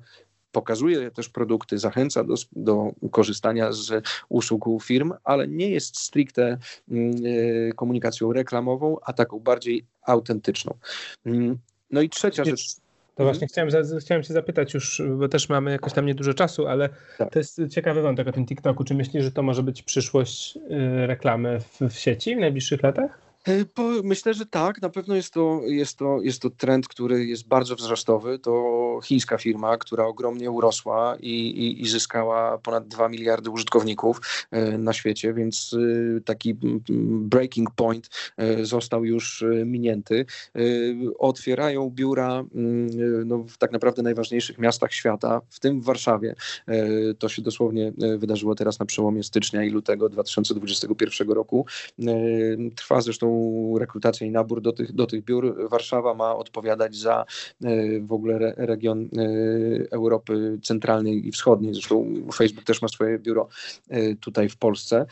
pokazuje 0.57 1.11
też 1.11 1.29
produkty, 1.29 1.77
zachęca 1.77 2.23
do, 2.23 2.35
do 2.51 2.91
korzystania 3.11 3.71
z 3.71 4.05
usług 4.29 4.83
firm, 4.83 5.13
ale 5.23 5.47
nie 5.47 5.69
jest 5.69 5.99
stricte 5.99 6.57
mm, 6.91 7.15
e, 7.69 7.73
komunikacją 7.73 8.33
reklamową, 8.33 8.97
a 9.05 9.13
taką 9.13 9.39
bardziej 9.39 9.85
autentyczną. 10.01 10.73
Mm, 11.25 11.57
no 11.91 12.01
i 12.01 12.09
trzecia 12.09 12.43
rzecz. 12.45 12.75
To 13.15 13.23
mhm. 13.23 13.35
właśnie 13.35 13.47
chciałem, 13.47 13.99
chciałem 13.99 14.23
się 14.23 14.33
zapytać 14.33 14.73
już, 14.73 15.01
bo 15.17 15.27
też 15.27 15.49
mamy 15.49 15.71
jakoś 15.71 15.93
tam 15.93 16.05
niedużo 16.05 16.33
czasu, 16.33 16.67
ale 16.67 16.89
tak. 17.17 17.31
to 17.31 17.39
jest 17.39 17.61
ciekawy 17.69 18.01
wątek 18.01 18.27
o 18.27 18.31
tym 18.31 18.45
TikToku. 18.45 18.83
Czy 18.83 18.95
myślisz, 18.95 19.23
że 19.23 19.31
to 19.31 19.43
może 19.43 19.63
być 19.63 19.83
przyszłość 19.83 20.57
y, 20.57 21.07
reklamy 21.07 21.59
w, 21.59 21.81
w 21.89 21.99
sieci 21.99 22.35
w 22.35 22.39
najbliższych 22.39 22.83
latach? 22.83 23.26
E, 23.47 23.65
myślę, 24.03 24.33
że 24.33 24.45
tak. 24.45 24.81
Na 24.81 24.89
pewno 24.89 25.15
jest 25.15 25.33
to, 25.33 25.61
jest, 25.65 25.97
to, 25.97 26.21
jest 26.21 26.41
to 26.41 26.49
trend, 26.49 26.87
który 26.87 27.25
jest 27.25 27.47
bardzo 27.47 27.75
wzrostowy. 27.75 28.39
To 28.39 28.99
chińska 29.03 29.37
firma, 29.37 29.77
która 29.77 30.05
ogromnie 30.05 30.51
urosła 30.51 31.15
i, 31.19 31.29
i, 31.29 31.81
i 31.81 31.87
zyskała 31.87 32.57
ponad 32.57 32.87
2 32.87 33.09
miliardy 33.09 33.49
użytkowników 33.49 34.21
e, 34.51 34.77
na 34.77 34.93
świecie, 34.93 35.33
więc 35.33 35.75
e, 36.17 36.21
taki 36.21 36.55
breaking 37.09 37.71
point 37.71 38.09
został 38.61 39.05
już 39.05 39.43
minięty. 39.65 40.25
Otwierają 41.19 41.89
biura 41.89 42.43
no, 43.25 43.37
w 43.37 43.57
tak 43.57 43.71
naprawdę 43.71 44.01
najważniejszych 44.01 44.57
miastach 44.57 44.93
świata, 44.93 45.41
w 45.49 45.59
tym 45.59 45.81
w 45.81 45.85
Warszawie. 45.85 46.35
To 47.19 47.29
się 47.29 47.41
dosłownie 47.41 47.93
wydarzyło 48.17 48.55
teraz 48.55 48.79
na 48.79 48.85
przełomie 48.85 49.23
stycznia 49.23 49.63
i 49.63 49.69
lutego 49.69 50.09
2021 50.09 51.29
roku. 51.29 51.65
Trwa 52.75 53.01
zresztą 53.01 53.36
rekrutację 53.79 54.27
i 54.27 54.31
nabór 54.31 54.61
do 54.61 54.71
tych, 54.71 54.93
do 54.93 55.05
tych 55.05 55.23
biur. 55.23 55.69
Warszawa 55.69 56.13
ma 56.13 56.35
odpowiadać 56.35 56.95
za 56.95 57.25
w 58.01 58.11
ogóle 58.11 58.53
region 58.57 59.09
Europy 59.91 60.59
Centralnej 60.63 61.27
i 61.27 61.31
Wschodniej. 61.31 61.73
Zresztą 61.73 62.13
Facebook 62.33 62.65
też 62.65 62.81
ma 62.81 62.87
swoje 62.87 63.19
biuro 63.19 63.47
tutaj 64.19 64.49
w 64.49 64.57
Polsce. 64.57 65.05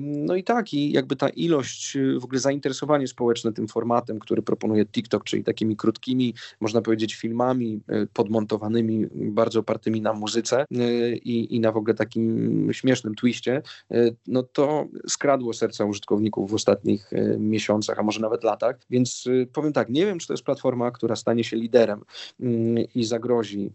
No 0.00 0.34
i 0.34 0.44
tak, 0.44 0.74
i 0.74 0.92
jakby 0.92 1.16
ta 1.16 1.28
ilość, 1.28 1.98
w 2.20 2.24
ogóle 2.24 2.40
zainteresowanie 2.40 3.08
społeczne 3.08 3.52
tym 3.52 3.68
formatem, 3.68 4.18
który 4.18 4.42
proponuje 4.42 4.86
TikTok, 4.86 5.24
czyli 5.24 5.44
takimi 5.44 5.76
krótkimi, 5.76 6.34
można 6.60 6.82
powiedzieć, 6.82 7.14
filmami 7.14 7.80
podmontowanymi, 8.12 9.06
bardzo 9.14 9.60
opartymi 9.60 10.00
na 10.00 10.12
muzyce 10.12 10.64
i, 11.12 11.56
i 11.56 11.60
na 11.60 11.72
w 11.72 11.76
ogóle 11.76 11.94
takim 11.94 12.68
śmiesznym 12.72 13.14
twiście, 13.14 13.62
no 14.26 14.42
to 14.42 14.86
skradło 15.08 15.52
serca 15.52 15.84
użytkowników 15.84 16.50
w 16.50 16.54
ostatnich 16.54 17.10
miesiącach, 17.38 17.55
a 17.98 18.02
może 18.02 18.20
nawet 18.20 18.44
latach. 18.44 18.76
Więc 18.90 19.24
powiem 19.52 19.72
tak, 19.72 19.88
nie 19.88 20.06
wiem, 20.06 20.18
czy 20.18 20.26
to 20.26 20.32
jest 20.32 20.44
platforma, 20.44 20.90
która 20.90 21.16
stanie 21.16 21.44
się 21.44 21.56
liderem 21.56 22.04
mm, 22.40 22.84
i 22.94 23.04
zagrozi 23.04 23.72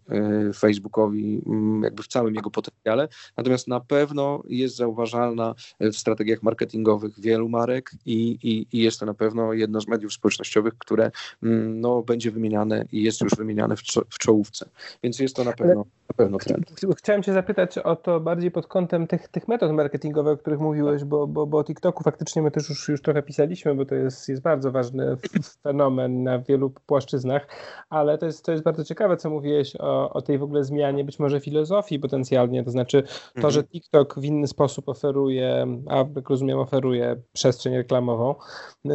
Facebookowi 0.56 1.42
mm, 1.46 1.82
jakby 1.82 2.02
w 2.02 2.06
całym 2.06 2.34
jego 2.34 2.50
potencjale, 2.50 3.08
natomiast 3.36 3.68
na 3.68 3.80
pewno 3.80 4.42
jest 4.48 4.76
zauważalna 4.76 5.54
w 5.80 5.96
strategiach 5.96 6.42
marketingowych 6.42 7.20
wielu 7.20 7.48
marek 7.48 7.90
i, 8.06 8.38
i, 8.42 8.76
i 8.76 8.82
jest 8.82 9.00
to 9.00 9.06
na 9.06 9.14
pewno 9.14 9.52
jedno 9.52 9.80
z 9.80 9.88
mediów 9.88 10.12
społecznościowych, 10.12 10.74
które 10.78 11.10
mm, 11.42 11.80
no, 11.80 12.02
będzie 12.02 12.30
wymieniane 12.30 12.84
i 12.92 13.02
jest 13.02 13.20
już 13.20 13.32
wymieniane 13.36 13.76
w, 13.76 13.80
w 14.10 14.18
czołówce. 14.18 14.68
Więc 15.02 15.18
jest 15.18 15.36
to 15.36 15.44
na 15.44 15.52
pewno, 15.52 15.84
na 16.12 16.24
pewno 16.24 16.38
trend. 16.38 16.72
Chciałem 16.98 17.22
Cię 17.22 17.32
zapytać 17.32 17.78
o 17.78 17.96
to 17.96 18.20
bardziej 18.20 18.50
pod 18.50 18.66
kątem 18.66 19.06
tych, 19.06 19.28
tych 19.28 19.48
metod 19.48 19.72
marketingowych, 19.72 20.34
o 20.34 20.36
których 20.36 20.60
mówiłeś, 20.60 21.04
bo, 21.04 21.26
bo, 21.26 21.46
bo 21.46 21.58
o 21.58 21.64
TikToku 21.64 22.04
faktycznie 22.04 22.42
my 22.42 22.50
też 22.50 22.68
już, 22.68 22.88
już 22.88 23.02
trochę 23.02 23.22
pisaliśmy, 23.22 23.74
bo 23.74 23.84
to 23.84 23.94
jest, 23.94 24.28
jest 24.28 24.42
bardzo 24.42 24.72
ważny 24.72 25.16
fenomen 25.62 26.22
na 26.22 26.38
wielu 26.38 26.70
płaszczyznach, 26.70 27.46
ale 27.90 28.18
to 28.18 28.26
jest, 28.26 28.44
to 28.44 28.52
jest 28.52 28.64
bardzo 28.64 28.84
ciekawe, 28.84 29.16
co 29.16 29.30
mówiłeś 29.30 29.76
o, 29.76 30.12
o 30.12 30.22
tej 30.22 30.38
w 30.38 30.42
ogóle 30.42 30.64
zmianie 30.64 31.04
być 31.04 31.18
może 31.18 31.40
filozofii 31.40 31.98
potencjalnie, 31.98 32.64
to 32.64 32.70
znaczy 32.70 33.02
to, 33.02 33.08
mhm. 33.36 33.52
że 33.52 33.64
TikTok 33.64 34.20
w 34.20 34.24
inny 34.24 34.46
sposób 34.46 34.88
oferuje, 34.88 35.66
a 35.88 35.96
jak 36.16 36.28
rozumiem 36.28 36.58
oferuje 36.58 37.16
przestrzeń 37.32 37.76
reklamową, 37.76 38.34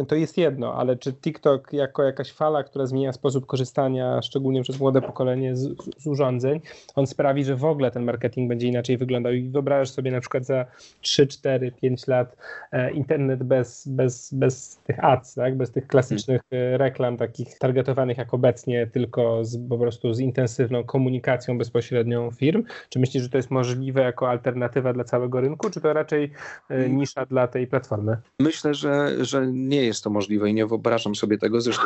to 0.08 0.14
jest 0.14 0.38
jedno, 0.38 0.74
ale 0.74 0.96
czy 0.96 1.12
TikTok 1.12 1.72
jako 1.72 2.02
jakaś 2.02 2.32
fala, 2.32 2.62
która 2.62 2.86
zmienia 2.86 3.12
sposób 3.12 3.46
korzystania, 3.46 4.22
szczególnie 4.22 4.62
przez 4.62 4.80
młode 4.80 5.02
pokolenie 5.02 5.56
z, 5.56 5.68
z 5.98 6.06
urządzeń, 6.06 6.60
on 6.96 7.06
sprawi, 7.08 7.44
że 7.44 7.56
w 7.56 7.64
ogóle 7.64 7.90
ten 7.90 8.04
marketing 8.04 8.48
będzie 8.48 8.68
inaczej 8.68 8.98
wyglądał 8.98 9.32
i 9.32 9.50
wyobrażasz 9.50 9.90
sobie 9.90 10.10
na 10.10 10.20
przykład 10.20 10.44
za 10.44 10.66
3, 11.00 11.26
4, 11.26 11.72
5 11.72 12.06
lat 12.06 12.36
e, 12.72 12.90
internet 12.90 13.42
bez, 13.42 13.88
bez, 13.88 14.34
bez 14.34 14.80
tych 14.84 15.04
ads, 15.04 15.34
tak? 15.34 15.56
bez 15.56 15.70
tych 15.70 15.86
klasycznych 15.86 16.40
e, 16.50 16.78
reklam 16.78 17.16
takich 17.16 17.58
targetowanych 17.58 18.18
jak 18.18 18.34
obecnie, 18.34 18.86
tylko 18.86 19.44
z, 19.44 19.68
po 19.68 19.78
prostu 19.78 20.14
z 20.14 20.20
intensywną 20.20 20.84
komunikacją 20.84 21.58
bezpośrednią 21.58 22.30
firm? 22.30 22.64
Czy 22.88 22.98
myślisz, 22.98 23.22
że 23.22 23.28
to 23.28 23.36
jest 23.36 23.50
możliwe 23.50 24.02
jako 24.02 24.30
alternatywa 24.30 24.92
dla 24.92 25.04
całego 25.04 25.40
rynku, 25.40 25.70
czy 25.70 25.80
to 25.80 25.92
raczej 25.92 26.32
e, 26.68 26.88
nisza 26.88 27.26
dla 27.26 27.48
tej 27.48 27.66
platformy? 27.66 28.16
Myślę, 28.40 28.74
że, 28.74 29.24
że 29.24 29.46
nie 29.46 29.82
jest 29.82 30.04
to 30.04 30.10
możliwe 30.10 30.50
i 30.50 30.54
nie 30.54 30.66
wyobrażam 30.66 31.14
sobie 31.14 31.38
tego. 31.38 31.60
Zresztą 31.60 31.82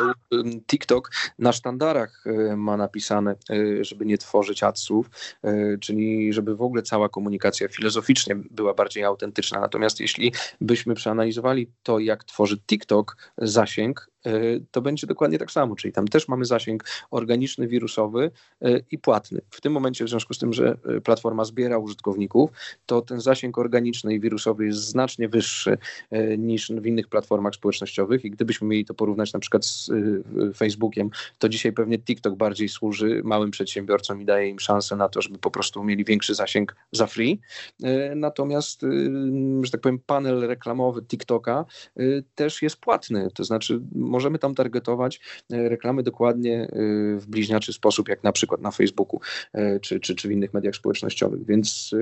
TikTok 0.67 1.11
na 1.39 1.51
sztandarach 1.51 2.23
ma 2.57 2.77
napisane, 2.77 3.35
żeby 3.81 4.05
nie 4.05 4.17
tworzyć 4.17 4.63
adsów, 4.63 5.09
czyli 5.81 6.33
żeby 6.33 6.55
w 6.55 6.61
ogóle 6.61 6.81
cała 6.81 7.09
komunikacja 7.09 7.67
filozoficznie 7.67 8.35
była 8.35 8.73
bardziej 8.73 9.03
autentyczna. 9.03 9.59
Natomiast 9.59 9.99
jeśli 9.99 10.33
byśmy 10.61 10.95
przeanalizowali 10.95 11.71
to, 11.83 11.99
jak 11.99 12.23
tworzy 12.23 12.57
TikTok 12.57 13.17
zasięg, 13.37 14.07
E, 14.07 14.12
to 14.71 14.81
będzie 14.81 15.07
dokładnie 15.07 15.37
tak 15.37 15.51
samo, 15.51 15.75
czyli 15.75 15.91
tam 15.91 16.07
też 16.07 16.27
mamy 16.27 16.45
zasięg 16.45 16.83
organiczny, 17.11 17.67
wirusowy 17.67 18.31
e, 18.61 18.79
i 18.91 18.97
płatny. 18.97 19.41
W 19.49 19.61
tym 19.61 19.73
momencie, 19.73 20.05
w 20.05 20.09
związku 20.09 20.33
z 20.33 20.39
tym, 20.39 20.53
że 20.53 20.77
e, 20.85 21.01
platforma 21.01 21.45
zbiera 21.45 21.77
użytkowników, 21.77 22.51
to 22.85 23.01
ten 23.01 23.21
zasięg 23.21 23.57
organiczny 23.57 24.13
i 24.13 24.19
wirusowy 24.19 24.65
jest 24.65 24.79
znacznie 24.79 25.29
wyższy 25.29 25.77
niż 26.37 26.71
w 26.71 26.85
innych 26.85 27.07
platformach 27.07 27.55
społecznościowych 27.55 28.25
i 28.25 28.31
gdybyśmy 28.31 28.67
mieli 28.67 28.85
to 28.85 28.93
porównać 28.93 29.33
na 29.33 29.39
przykład 29.39 29.65
z 29.65 29.91
Facebookiem, 30.55 31.09
to 31.39 31.49
dzisiaj 31.49 31.73
pewnie 31.73 31.99
TikTok 31.99 32.35
bardziej 32.35 32.69
służy 32.69 33.21
małym 33.23 33.51
przedsiębiorcom 33.51 34.21
i 34.21 34.25
daje 34.25 34.49
im 34.49 34.59
szansę 34.59 34.95
na 34.95 35.09
to, 35.09 35.21
żeby 35.21 35.37
po 35.37 35.51
prostu 35.51 35.83
mieli 35.83 36.05
większy 36.05 36.35
zasięg 36.35 36.75
za 36.91 37.07
free. 37.07 37.39
Natomiast, 38.15 38.81
że 39.61 39.71
tak 39.71 39.81
powiem, 39.81 39.99
panel 40.05 40.47
reklamowy 40.47 41.01
TikToka 41.01 41.65
też 42.35 42.61
jest 42.61 42.77
płatny, 42.77 43.27
to 43.33 43.43
znaczy 43.43 43.81
możemy 44.13 44.39
tam 44.39 44.55
targetować 44.55 45.19
e, 45.51 45.69
reklamy 45.69 46.03
dokładnie 46.03 46.61
e, 46.61 46.67
w 47.17 47.27
bliźniaczy 47.27 47.73
sposób, 47.73 48.09
jak 48.09 48.23
na 48.23 48.31
przykład 48.31 48.61
na 48.61 48.71
Facebooku 48.71 49.19
e, 49.53 49.79
czy, 49.79 49.99
czy, 49.99 50.15
czy 50.15 50.27
w 50.27 50.31
innych 50.31 50.53
mediach 50.53 50.75
społecznościowych. 50.75 51.45
Więc 51.45 51.95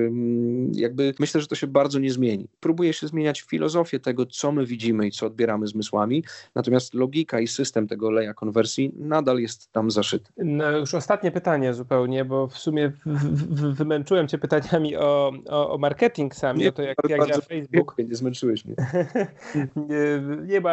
jakby 0.74 1.14
myślę, 1.20 1.42
że 1.42 1.48
to 1.48 1.56
się 1.56 1.68
bardzo 1.68 2.00
nie 2.00 2.12
zmieni. 2.12 2.48
Próbuje 2.60 2.94
się 2.94 3.08
zmieniać 3.08 3.42
filozofię 3.42 4.00
tego, 4.00 4.26
co 4.26 4.52
my 4.52 4.66
widzimy 4.66 5.08
i 5.08 5.12
co 5.12 5.26
odbieramy 5.26 5.68
zmysłami, 5.68 6.24
natomiast 6.56 6.94
logika 6.94 7.40
i 7.40 7.48
system 7.48 7.88
tego 7.88 8.12
leja 8.12 8.34
konwersji 8.34 8.92
nadal 8.96 9.40
jest 9.40 9.72
tam 9.72 9.92
zaszyty. 9.92 10.32
No 10.38 10.72
już 10.78 10.94
ostatnie 10.94 11.32
pytanie 11.32 11.74
zupełnie, 11.74 12.26
bo 12.26 12.48
w 12.48 12.58
sumie 12.58 12.92
wymęczyłem 13.80 14.28
cię 14.28 14.38
pytaniami 14.38 14.96
o, 14.98 15.32
o, 15.50 15.74
o 15.74 15.78
marketing 15.78 16.36
sami, 16.36 16.60
nie, 16.60 16.70
o 16.70 16.72
to 16.72 16.82
jak, 16.82 16.98
jak 17.10 17.28
działa 17.28 17.42
Facebook. 17.42 17.96
Nie, 17.98 18.06
nie 18.06 18.16
zmęczyłeś 18.16 18.66
mnie. 18.66 18.76
nie, 19.90 20.22
nie, 20.46 20.62
bo 20.62 20.70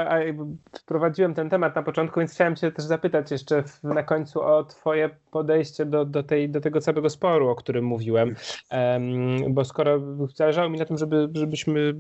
wprowadziłem 1.28 1.34
ten 1.34 1.50
temat 1.50 1.76
na 1.76 1.82
początku, 1.82 2.20
więc 2.20 2.34
chciałem 2.34 2.56
Cię 2.56 2.72
też 2.72 2.84
zapytać 2.84 3.30
jeszcze 3.30 3.64
na 3.82 4.02
końcu 4.02 4.42
o 4.42 4.64
Twoje 4.64 5.10
podejście 5.30 5.84
do, 5.84 6.04
do, 6.04 6.22
tej, 6.22 6.48
do 6.50 6.60
tego 6.60 6.80
całego 6.80 7.10
sporu, 7.10 7.48
o 7.48 7.54
którym 7.54 7.84
mówiłem. 7.84 8.34
Um, 8.70 9.54
bo 9.54 9.64
skoro 9.64 10.00
zależało 10.34 10.68
mi 10.68 10.78
na 10.78 10.84
tym, 10.84 10.98
żeby, 10.98 11.28
żebyśmy, 11.34 11.94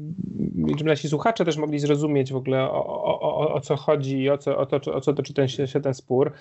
żeby 0.76 0.90
nasi 0.90 1.08
słuchacze 1.08 1.44
też 1.44 1.56
mogli 1.56 1.78
zrozumieć 1.78 2.32
w 2.32 2.36
ogóle 2.36 2.62
o, 2.62 2.86
o, 2.86 3.20
o, 3.20 3.54
o 3.54 3.60
co 3.60 3.76
chodzi 3.76 4.22
i 4.22 4.30
o 4.30 4.38
co, 4.38 4.58
o 4.58 4.66
to, 4.66 4.94
o 4.94 5.00
co 5.00 5.12
toczy 5.12 5.34
ten, 5.34 5.48
się 5.48 5.80
ten 5.80 5.94
spór. 5.94 6.32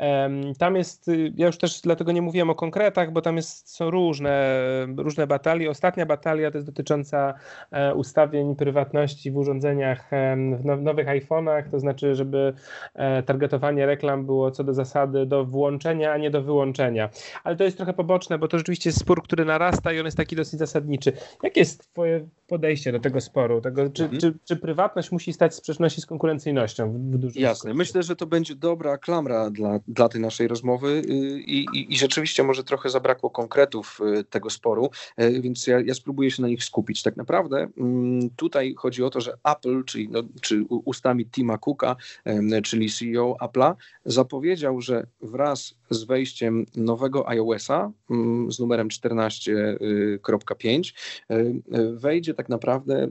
Um, 0.00 0.54
tam 0.54 0.76
jest, 0.76 1.10
ja 1.36 1.46
już 1.46 1.58
też 1.58 1.80
dlatego 1.80 2.12
nie 2.12 2.22
mówiłem 2.22 2.50
o 2.50 2.54
konkretach, 2.54 3.12
bo 3.12 3.22
tam 3.22 3.36
jest, 3.36 3.76
są 3.76 3.90
różne, 3.90 4.60
różne 4.96 5.26
batalie. 5.26 5.70
Ostatnia 5.70 6.06
batalia 6.06 6.50
to 6.50 6.58
jest 6.58 6.66
dotycząca 6.66 7.34
e, 7.70 7.94
ustawień 7.94 8.56
prywatności 8.56 9.30
w 9.30 9.36
urządzeniach 9.36 10.10
w 10.76 10.82
nowych 10.82 11.06
iPhone'ach, 11.06 11.70
to 11.70 11.80
znaczy, 11.80 12.14
żeby 12.14 12.35
żeby 12.36 12.52
e, 12.94 13.22
targetowanie 13.22 13.86
reklam 13.86 14.26
było 14.26 14.50
co 14.50 14.64
do 14.64 14.74
zasady 14.74 15.26
do 15.26 15.44
włączenia, 15.44 16.12
a 16.12 16.16
nie 16.16 16.30
do 16.30 16.42
wyłączenia. 16.42 17.08
Ale 17.44 17.56
to 17.56 17.64
jest 17.64 17.76
trochę 17.76 17.92
poboczne, 17.92 18.38
bo 18.38 18.48
to 18.48 18.58
rzeczywiście 18.58 18.90
jest 18.90 19.00
spór, 19.00 19.22
który 19.22 19.44
narasta 19.44 19.92
i 19.92 19.98
on 19.98 20.04
jest 20.04 20.16
taki 20.16 20.36
dosyć 20.36 20.58
zasadniczy. 20.58 21.12
Jakie 21.42 21.60
jest 21.60 21.92
twoje 21.92 22.28
podejście 22.46 22.92
do 22.92 23.00
tego 23.00 23.20
sporu? 23.20 23.60
Tego, 23.60 23.90
czy, 23.90 24.02
mhm. 24.02 24.20
czy, 24.20 24.34
czy, 24.44 24.56
prywatność 24.56 25.12
musi 25.12 25.32
stać 25.32 25.52
w 25.52 25.54
sprzeczności 25.54 26.00
z 26.00 26.06
konkurencyjnością? 26.06 26.92
W, 26.92 27.18
dużym 27.18 27.42
Jasne. 27.42 27.74
Myślę, 27.74 28.02
że 28.02 28.16
to 28.16 28.26
będzie 28.26 28.54
dobra 28.54 28.98
klamra 28.98 29.50
dla, 29.50 29.80
dla 29.88 30.08
tej 30.08 30.20
naszej 30.20 30.48
rozmowy 30.48 30.88
y, 30.88 31.02
i, 31.40 31.66
i, 31.72 31.92
i 31.94 31.98
rzeczywiście 31.98 32.42
może 32.42 32.64
trochę 32.64 32.90
zabrakło 32.90 33.30
konkretów 33.30 34.00
y, 34.18 34.24
tego 34.24 34.50
sporu, 34.50 34.90
y, 35.20 35.40
więc 35.40 35.66
ja, 35.66 35.80
ja 35.80 35.94
spróbuję 35.94 36.30
się 36.30 36.42
na 36.42 36.48
nich 36.48 36.64
skupić. 36.64 37.02
Tak 37.02 37.16
naprawdę 37.16 37.68
mm, 37.78 38.30
tutaj 38.36 38.74
chodzi 38.74 39.02
o 39.02 39.10
to, 39.10 39.20
że 39.20 39.32
Apple, 39.44 39.84
czyli 39.84 40.08
no, 40.08 40.22
czy 40.40 40.64
ustami 40.68 41.26
Tima 41.26 41.58
Cooka, 41.58 41.96
czyli 42.64 42.90
CEO 42.90 43.36
Apple'a, 43.40 43.74
zapowiedział, 44.04 44.80
że 44.80 45.06
wraz 45.22 45.74
z 45.90 46.04
wejściem 46.04 46.66
nowego 46.76 47.28
iOS-a 47.28 47.90
mm, 48.10 48.52
z 48.52 48.58
numerem 48.58 48.88
14.5 48.88 50.92
wejdzie 51.94 52.34
tak 52.34 52.48
naprawdę 52.48 53.08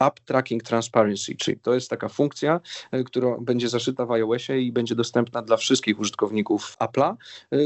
App 0.00 0.20
Tracking 0.20 0.62
Transparency, 0.62 1.36
czyli 1.36 1.60
to 1.60 1.74
jest 1.74 1.90
taka 1.90 2.08
funkcja, 2.08 2.60
która 3.06 3.36
będzie 3.40 3.68
zaszyta 3.68 4.06
w 4.06 4.10
iOSie 4.10 4.58
i 4.58 4.72
będzie 4.72 4.94
dostępna 4.94 5.42
dla 5.42 5.56
wszystkich 5.56 6.00
użytkowników 6.00 6.76
Apple'a 6.80 7.16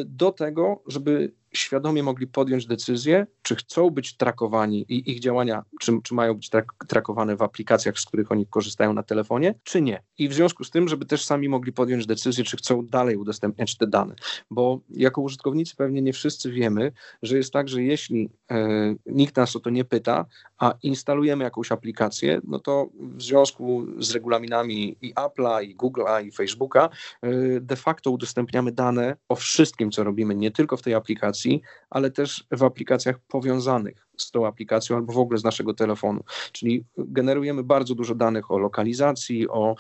do 0.05 0.33
tego, 0.33 0.83
żeby 0.87 1.33
świadomie 1.57 2.03
mogli 2.03 2.27
podjąć 2.27 2.67
decyzję, 2.67 3.27
czy 3.43 3.57
chcą 3.57 3.91
być 3.91 4.17
trakowani 4.17 4.85
i 4.89 5.11
ich 5.11 5.21
działania, 5.21 5.65
czy, 5.81 5.93
czy 6.03 6.15
mają 6.15 6.35
być 6.35 6.51
trak, 6.51 6.73
trakowane 6.89 7.37
w 7.37 7.43
aplikacjach, 7.43 7.99
z 7.99 8.05
których 8.07 8.33
oni 8.33 8.47
korzystają 8.47 8.93
na 8.93 9.03
telefonie, 9.03 9.55
czy 9.65 9.83
nie. 9.83 10.03
I 10.19 10.29
w 10.29 10.35
związku 10.35 10.65
z 10.65 10.71
tym, 10.71 10.89
żeby 10.89 11.07
też 11.07 11.25
sami 11.25 11.49
mogli 11.49 11.73
podjąć 11.73 12.07
decyzję, 12.07 12.45
czy 12.45 12.57
chcą 12.57 12.87
dalej 12.87 13.17
udostępniać 13.17 13.77
te 13.77 13.87
dane. 13.87 14.15
Bo 14.51 14.81
jako 14.91 15.21
użytkownicy 15.21 15.77
pewnie 15.77 16.03
nie 16.03 16.13
wszyscy 16.13 16.53
wiemy, 16.53 16.93
że 17.23 17.37
jest 17.37 17.53
tak, 17.53 17.69
że 17.69 17.83
jeśli 17.83 18.31
e, 18.51 18.95
nikt 19.07 19.37
nas 19.37 19.57
o 19.57 19.61
to 19.61 19.71
nie 19.71 19.85
pyta, 19.85 20.27
a 20.59 20.75
instalujemy 20.83 21.45
jakąś 21.45 21.73
aplikację, 21.73 22.41
no 22.45 22.59
to 22.59 22.89
w 22.95 23.23
związku 23.23 23.87
z 23.99 24.13
regulaminami 24.13 24.97
i 25.03 25.15
Apple'a, 25.15 25.65
i 25.65 25.77
Google'a, 25.77 26.27
i 26.27 26.33
Facebooka, 26.33 26.89
e, 27.23 27.61
de 27.61 27.77
facto 27.77 28.11
udostępniamy 28.11 28.73
dane 28.73 29.17
o 29.29 29.37
wszystkim, 29.37 29.91
co 29.91 30.05
robimy, 30.05 30.35
nie 30.35 30.51
tylko 30.51 30.77
w 30.77 30.83
tej 30.83 30.95
aplikacji, 30.95 31.42
ale 31.91 32.11
też 32.11 32.45
w 32.51 32.63
aplikacjach 32.63 33.19
powiązanych 33.19 34.07
z 34.17 34.31
tą 34.31 34.47
aplikacją 34.47 34.97
albo 34.97 35.13
w 35.13 35.19
ogóle 35.19 35.39
z 35.39 35.45
naszego 35.45 35.75
telefonu. 35.75 36.25
Czyli 36.53 36.85
generujemy 36.99 37.63
bardzo 37.63 37.95
dużo 37.95 38.15
danych 38.15 38.51
o 38.51 38.59
lokalizacji, 38.59 39.49
o, 39.49 39.77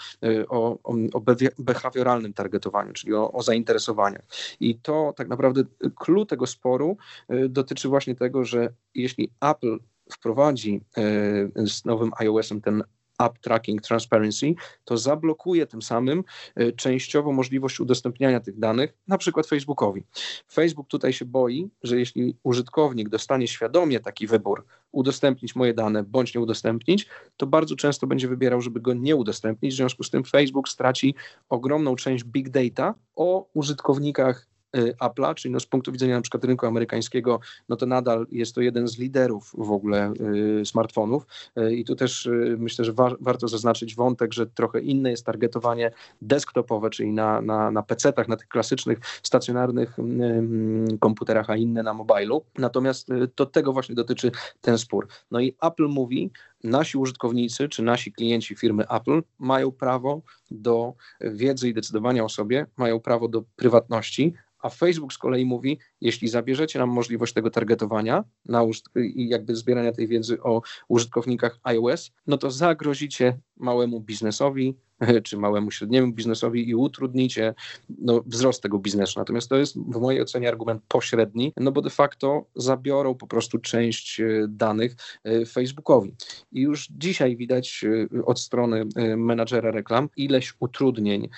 o, 0.48 0.79
o 1.12 1.20
behawioralnym 1.59 2.33
targetowaniu, 2.33 2.92
czyli 2.92 3.14
o, 3.14 3.33
o 3.33 3.42
zainteresowaniach. 3.42 4.25
I 4.61 4.79
to 4.79 5.14
tak 5.16 5.29
naprawdę 5.29 5.62
klucz 5.96 6.29
tego 6.29 6.46
sporu 6.46 6.96
dotyczy 7.48 7.88
właśnie 7.88 8.14
tego, 8.14 8.44
że 8.44 8.72
jeśli 8.94 9.31
Apple 9.40 9.79
wprowadzi 10.12 10.81
z 11.66 11.85
nowym 11.85 12.11
iOS-em 12.16 12.61
ten 12.61 12.83
App 13.26 13.38
Tracking 13.38 13.82
Transparency, 13.82 14.54
to 14.85 14.96
zablokuje 14.96 15.66
tym 15.66 15.82
samym 15.82 16.24
e, 16.54 16.72
częściowo 16.72 17.32
możliwość 17.32 17.80
udostępniania 17.80 18.40
tych 18.40 18.58
danych, 18.58 18.94
na 19.08 19.18
przykład 19.18 19.46
Facebookowi. 19.46 20.04
Facebook 20.52 20.88
tutaj 20.88 21.12
się 21.12 21.24
boi, 21.24 21.70
że 21.82 21.98
jeśli 21.98 22.37
użytkownik 22.42 23.08
dostanie 23.08 23.48
świadomie 23.48 24.00
taki 24.00 24.26
wybór, 24.26 24.64
udostępnić 24.92 25.56
moje 25.56 25.74
dane 25.74 26.02
bądź 26.02 26.35
nie 26.35 26.40
udostępnić, 26.40 27.06
to 27.37 27.46
bardzo 27.46 27.76
często 27.76 28.06
będzie 28.06 28.28
wybierał, 28.28 28.61
żeby 28.61 28.80
go 28.80 28.94
nie 28.94 29.16
udostępnić. 29.16 29.74
W 29.74 29.76
związku 29.76 30.04
z 30.04 30.11
tym 30.11 30.24
Facebook 30.24 30.68
straci 30.68 31.14
ogromną 31.48 31.96
część 31.96 32.24
big 32.24 32.48
data 32.48 32.94
o 33.16 33.46
użytkownikach 33.54 34.51
Apple'a, 35.00 35.35
czyli 35.35 35.52
no 35.52 35.61
z 35.61 35.66
punktu 35.66 35.92
widzenia 35.92 36.16
na 36.16 36.22
przykład 36.22 36.44
rynku 36.44 36.66
amerykańskiego, 36.66 37.40
no 37.68 37.76
to 37.76 37.87
nadal 37.87 38.26
jest 38.30 38.54
to 38.54 38.61
jeden 38.61 38.88
z 38.88 38.98
liderów 38.98 39.52
w 39.58 39.70
ogóle 39.70 40.12
y, 40.61 40.66
smartfonów 40.66 41.26
y, 41.58 41.74
i 41.74 41.85
tu 41.85 41.96
też 41.96 42.28
myślę, 42.58 42.85
że 42.85 42.92
wa 42.92 43.11
warto 43.20 43.48
zaznaczyć 43.48 43.94
wątek, 43.94 44.32
że 44.32 44.46
trochę 44.46 44.80
inne 44.80 45.11
jest 45.11 45.26
targetowanie 45.26 45.90
desktopowe, 46.22 46.90
czyli 46.90 47.12
na, 47.12 47.40
na, 47.40 47.70
na 47.70 47.82
PC-tach, 47.82 48.28
na 48.28 48.37
tych 48.37 48.48
klasycznych, 48.48 48.98
stacjonarnych 49.22 49.96
komputerach, 51.00 51.50
a 51.50 51.56
inne 51.56 51.82
na 51.82 51.94
mobilu. 51.94 52.44
Natomiast 52.58 53.08
to 53.35 53.46
tego 53.46 53.72
właśnie 53.72 53.94
dotyczy 53.94 54.30
ten 54.61 54.78
spór. 54.78 55.08
No 55.30 55.40
i 55.40 55.56
Apple 55.62 55.88
mówi, 55.88 56.30
nasi 56.64 56.98
użytkownicy 56.98 57.68
czy 57.68 57.82
nasi 57.82 58.12
klienci 58.12 58.54
firmy 58.54 58.85
Apple 58.88 59.22
mają 59.38 59.70
prawo 59.70 60.22
do 60.50 60.94
wiedzy 61.20 61.68
i 61.68 61.74
decydowania 61.74 62.24
o 62.24 62.28
sobie, 62.28 62.66
mają 62.76 63.00
prawo 63.00 63.28
do 63.28 63.42
prywatności, 63.56 64.35
a 64.62 64.68
Facebook 64.68 65.12
z 65.12 65.18
kolei 65.18 65.44
mówi, 65.44 65.79
jeśli 66.01 66.29
zabierzecie 66.29 66.79
nam 66.79 66.88
możliwość 66.88 67.33
tego 67.33 67.51
targetowania 67.51 68.25
na 68.44 68.62
i 68.96 69.29
jakby 69.29 69.57
zbierania 69.57 69.92
tej 69.92 70.09
wiedzy 70.09 70.42
o 70.42 70.62
użytkownikach 70.88 71.59
iOS, 71.62 72.11
no 72.27 72.38
to 72.38 72.51
zagrozicie 72.51 73.38
małemu 73.57 74.01
biznesowi, 74.01 74.77
czy 75.25 75.37
małemu, 75.37 75.70
średniemu 75.70 76.12
biznesowi 76.12 76.68
i 76.68 76.75
utrudnicie 76.75 77.55
no, 77.98 78.22
wzrost 78.27 78.62
tego 78.62 78.79
biznesu. 78.79 79.20
Natomiast 79.20 79.48
to 79.48 79.57
jest 79.57 79.79
w 79.79 80.01
mojej 80.01 80.22
ocenie 80.22 80.48
argument 80.48 80.83
pośredni, 80.88 81.53
no 81.57 81.72
bo 81.72 81.83
de 81.83 81.90
facto 81.90 82.46
zabiorą 82.57 83.14
po 83.14 83.27
prostu 83.27 83.59
część 83.59 84.20
e, 84.20 84.46
danych 84.48 84.96
e, 85.25 85.46
Facebookowi. 85.46 86.14
I 86.53 86.61
już 86.61 86.88
dzisiaj 86.90 87.37
widać 87.37 87.85
e, 87.85 88.25
od 88.25 88.40
strony 88.40 88.85
menadżera 89.16 89.70
reklam 89.70 90.09
ileś 90.16 90.55
utrudnień 90.61 91.29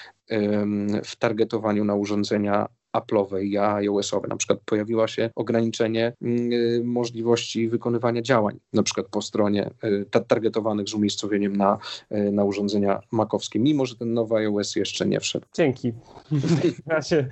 w 1.05 1.17
targetowaniu 1.17 1.85
na 1.85 1.95
urządzenia 1.95 2.69
Apple'owe 2.95 3.43
i 3.43 3.59
iOS-owe. 3.59 4.29
Na 4.29 4.37
przykład 4.37 4.59
pojawiło 4.65 5.07
się 5.07 5.31
ograniczenie 5.35 6.13
mm, 6.23 6.53
y, 6.53 6.83
możliwości 6.85 7.69
wykonywania 7.69 8.23
działań, 8.23 8.59
na 8.73 8.83
przykład 8.83 9.07
po 9.11 9.23
stronie 9.23 9.71
y, 9.85 10.05
targetowanych 10.29 10.89
z 10.89 10.95
umiejscowieniem 10.95 11.57
na, 11.57 11.79
y, 12.13 12.33
na 12.33 12.45
urządzenia 12.45 13.01
makowskie, 13.13 13.59
mimo 13.59 13.87
że 13.87 13.97
ten 13.97 14.15
nowy 14.15 14.37
iOS 14.37 14.77
jeszcze 14.77 15.07
nie 15.07 15.21
wszedł. 15.21 15.47
Dzięki. 15.55 15.93
W 16.31 16.89
razie, 16.91 17.29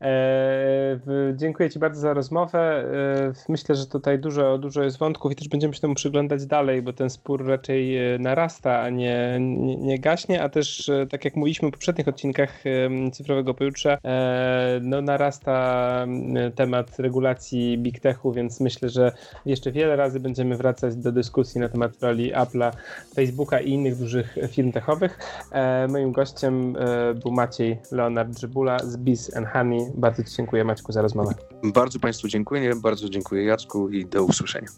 e, 0.00 1.00
dziękuję 1.36 1.70
Ci 1.70 1.78
bardzo 1.78 2.00
za 2.00 2.14
rozmowę. 2.14 2.58
E, 2.58 3.32
myślę, 3.48 3.74
że 3.74 3.86
tutaj 3.86 4.18
dużo, 4.18 4.58
dużo 4.58 4.82
jest 4.82 4.98
wątków 4.98 5.32
i 5.32 5.36
też 5.36 5.48
będziemy 5.48 5.74
się 5.74 5.80
temu 5.80 5.94
przyglądać 5.94 6.46
dalej, 6.46 6.82
bo 6.82 6.92
ten 6.92 7.10
spór 7.10 7.46
raczej 7.46 8.14
e, 8.14 8.18
narasta, 8.18 8.80
a 8.80 8.90
nie, 8.90 9.38
nie, 9.40 9.76
nie 9.76 9.98
gaśnie, 9.98 10.42
a 10.42 10.48
też 10.48 10.88
e, 10.88 11.06
tak 11.06 11.24
jak 11.24 11.36
mówiliśmy 11.36 11.68
w 11.68 11.72
poprzednich 11.72 12.08
odcinkach 12.08 12.62
Cyfrowego 13.12 13.54
Pojutrze, 13.54 13.98
e, 14.04 14.80
no 14.82 14.99
narasta 15.02 16.00
mm, 16.02 16.52
temat 16.52 16.98
regulacji 16.98 17.78
big 17.78 18.00
techu, 18.00 18.32
więc 18.32 18.60
myślę, 18.60 18.88
że 18.88 19.12
jeszcze 19.46 19.72
wiele 19.72 19.96
razy 19.96 20.20
będziemy 20.20 20.56
wracać 20.56 20.96
do 20.96 21.12
dyskusji 21.12 21.60
na 21.60 21.68
temat 21.68 22.02
roli 22.02 22.34
Apple'a, 22.34 22.72
Facebooka 23.14 23.60
i 23.60 23.70
innych 23.70 23.96
dużych 23.96 24.36
firm 24.48 24.72
techowych. 24.72 25.18
E, 25.52 25.88
moim 25.88 26.12
gościem 26.12 26.76
e, 26.76 27.14
był 27.14 27.32
Maciej 27.32 27.78
Leonard 27.92 28.30
Grzybula 28.30 28.78
z 28.78 28.96
Biz 28.96 29.36
and 29.36 29.48
Honey. 29.48 29.80
Bardzo 29.94 30.24
Ci 30.24 30.36
dziękuję 30.36 30.64
Maćku 30.64 30.92
za 30.92 31.02
rozmowę. 31.02 31.34
Bardzo 31.62 31.98
Państwu 31.98 32.28
dziękuję, 32.28 32.72
bardzo 32.82 33.08
dziękuję 33.08 33.44
Jacku 33.44 33.88
i 33.88 34.06
do 34.06 34.24
usłyszenia. 34.24 34.68